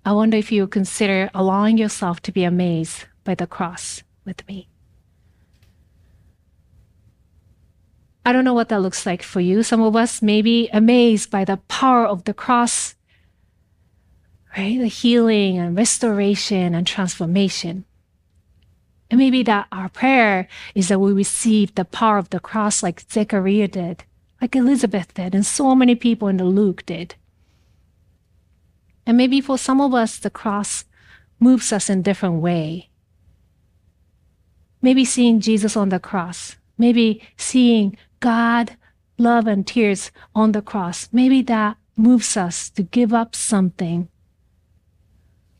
I 0.05 0.13
wonder 0.13 0.37
if 0.37 0.53
you 0.53 0.67
consider 0.67 1.29
allowing 1.33 1.77
yourself 1.77 2.21
to 2.21 2.31
be 2.31 2.45
amazed 2.45 3.07
by 3.25 3.35
the 3.35 3.45
cross 3.45 4.03
with 4.23 4.47
me. 4.47 4.69
I 8.25 8.31
don't 8.31 8.45
know 8.45 8.53
what 8.53 8.69
that 8.69 8.79
looks 8.79 9.05
like 9.05 9.21
for 9.21 9.41
you. 9.41 9.63
Some 9.63 9.81
of 9.81 9.97
us 9.97 10.21
may 10.21 10.41
be 10.41 10.69
amazed 10.69 11.29
by 11.29 11.43
the 11.43 11.57
power 11.67 12.05
of 12.05 12.23
the 12.23 12.33
cross, 12.33 12.95
right? 14.57 14.79
The 14.79 14.87
healing 14.87 15.57
and 15.57 15.75
restoration 15.75 16.73
and 16.73 16.87
transformation. 16.87 17.83
And 19.15 19.21
maybe 19.21 19.43
that 19.43 19.67
our 19.71 19.87
prayer 19.87 20.49
is 20.75 20.89
that 20.89 20.99
we 20.99 21.13
receive 21.13 21.73
the 21.73 21.85
power 21.85 22.17
of 22.17 22.31
the 22.31 22.39
cross 22.41 22.83
like 22.83 23.09
Zechariah 23.09 23.69
did, 23.69 24.03
like 24.41 24.57
Elizabeth 24.57 25.13
did, 25.13 25.33
and 25.33 25.45
so 25.45 25.73
many 25.73 25.95
people 25.95 26.27
in 26.27 26.35
the 26.35 26.43
Luke 26.43 26.85
did. 26.85 27.15
And 29.05 29.15
maybe 29.15 29.39
for 29.39 29.57
some 29.57 29.79
of 29.79 29.93
us, 29.93 30.19
the 30.19 30.29
cross 30.29 30.83
moves 31.39 31.71
us 31.71 31.89
in 31.89 31.99
a 31.99 32.03
different 32.03 32.41
way. 32.41 32.89
Maybe 34.81 35.05
seeing 35.05 35.39
Jesus 35.39 35.77
on 35.77 35.87
the 35.87 35.99
cross, 36.01 36.57
maybe 36.77 37.21
seeing 37.37 37.95
God, 38.19 38.75
love, 39.17 39.47
and 39.47 39.65
tears 39.65 40.11
on 40.35 40.51
the 40.51 40.61
cross. 40.61 41.07
Maybe 41.13 41.41
that 41.43 41.77
moves 41.95 42.35
us 42.35 42.69
to 42.71 42.83
give 42.83 43.13
up 43.13 43.33
something 43.33 44.09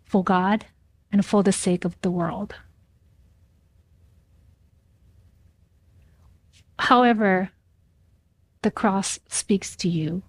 for 0.04 0.26
God 0.26 0.66
and 1.10 1.26
for 1.26 1.42
the 1.42 1.54
sake 1.54 1.86
of 1.86 1.96
the 2.02 2.12
world. 2.12 2.56
However, 6.80 7.52
the 8.62 8.72
cross 8.72 9.20
speaks 9.28 9.76
to 9.78 9.90
you. 9.90 10.24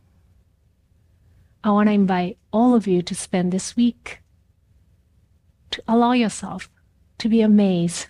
I 1.65 1.71
want 1.71 1.89
to 1.89 1.93
invite 1.93 2.39
all 2.53 2.75
of 2.75 2.87
you 2.87 3.03
to 3.03 3.15
spend 3.15 3.53
this 3.53 3.77
week 3.77 4.21
to 5.71 5.83
allow 5.89 6.13
yourself 6.13 6.71
to 7.19 7.29
be 7.29 7.41
amazed 7.41 8.07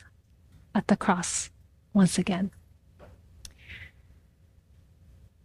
at 0.74 0.88
the 0.88 0.96
cross 0.96 1.50
once 1.94 2.18
again. 2.18 2.50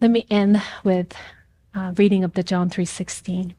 Let 0.01 0.11
me 0.11 0.25
end 0.29 0.61
with 0.83 1.13
a 1.73 1.93
reading 1.93 2.23
of 2.23 2.33
the 2.33 2.43
John 2.43 2.69
3:16. 2.69 3.53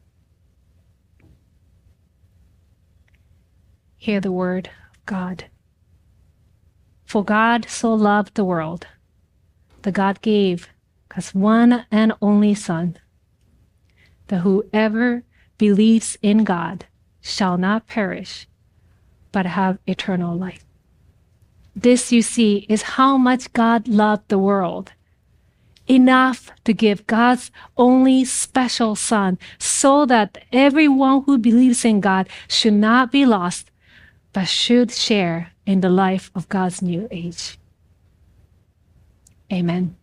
Hear 3.97 4.19
the 4.19 4.31
word 4.31 4.69
of 4.91 5.05
God. 5.05 5.45
For 7.05 7.23
God 7.23 7.69
so 7.69 7.93
loved 7.93 8.35
the 8.35 8.43
world 8.43 8.87
that 9.83 9.93
God 9.93 10.21
gave 10.21 10.67
His 11.15 11.33
one 11.33 11.85
and 11.91 12.13
only 12.21 12.55
Son, 12.55 12.97
that 14.27 14.39
whoever 14.39 15.23
believes 15.57 16.17
in 16.21 16.43
God 16.43 16.85
shall 17.21 17.57
not 17.57 17.87
perish, 17.87 18.47
but 19.31 19.45
have 19.45 19.77
eternal 19.87 20.35
life. 20.35 20.65
This, 21.75 22.11
you 22.11 22.21
see, 22.21 22.65
is 22.69 22.97
how 22.97 23.17
much 23.17 23.51
God 23.53 23.87
loved 23.87 24.29
the 24.29 24.37
world 24.37 24.91
enough 25.87 26.51
to 26.63 26.73
give 26.73 27.05
God's 27.07 27.51
only 27.77 28.23
special 28.25 28.95
Son 28.95 29.37
so 29.59 30.05
that 30.05 30.37
everyone 30.51 31.23
who 31.25 31.37
believes 31.37 31.83
in 31.83 31.99
God 31.99 32.29
should 32.47 32.73
not 32.73 33.11
be 33.11 33.25
lost, 33.25 33.69
but 34.31 34.47
should 34.47 34.91
share 34.91 35.51
in 35.65 35.81
the 35.81 35.89
life 35.89 36.31
of 36.35 36.49
God's 36.49 36.81
new 36.81 37.07
age. 37.11 37.57
Amen. 39.53 39.95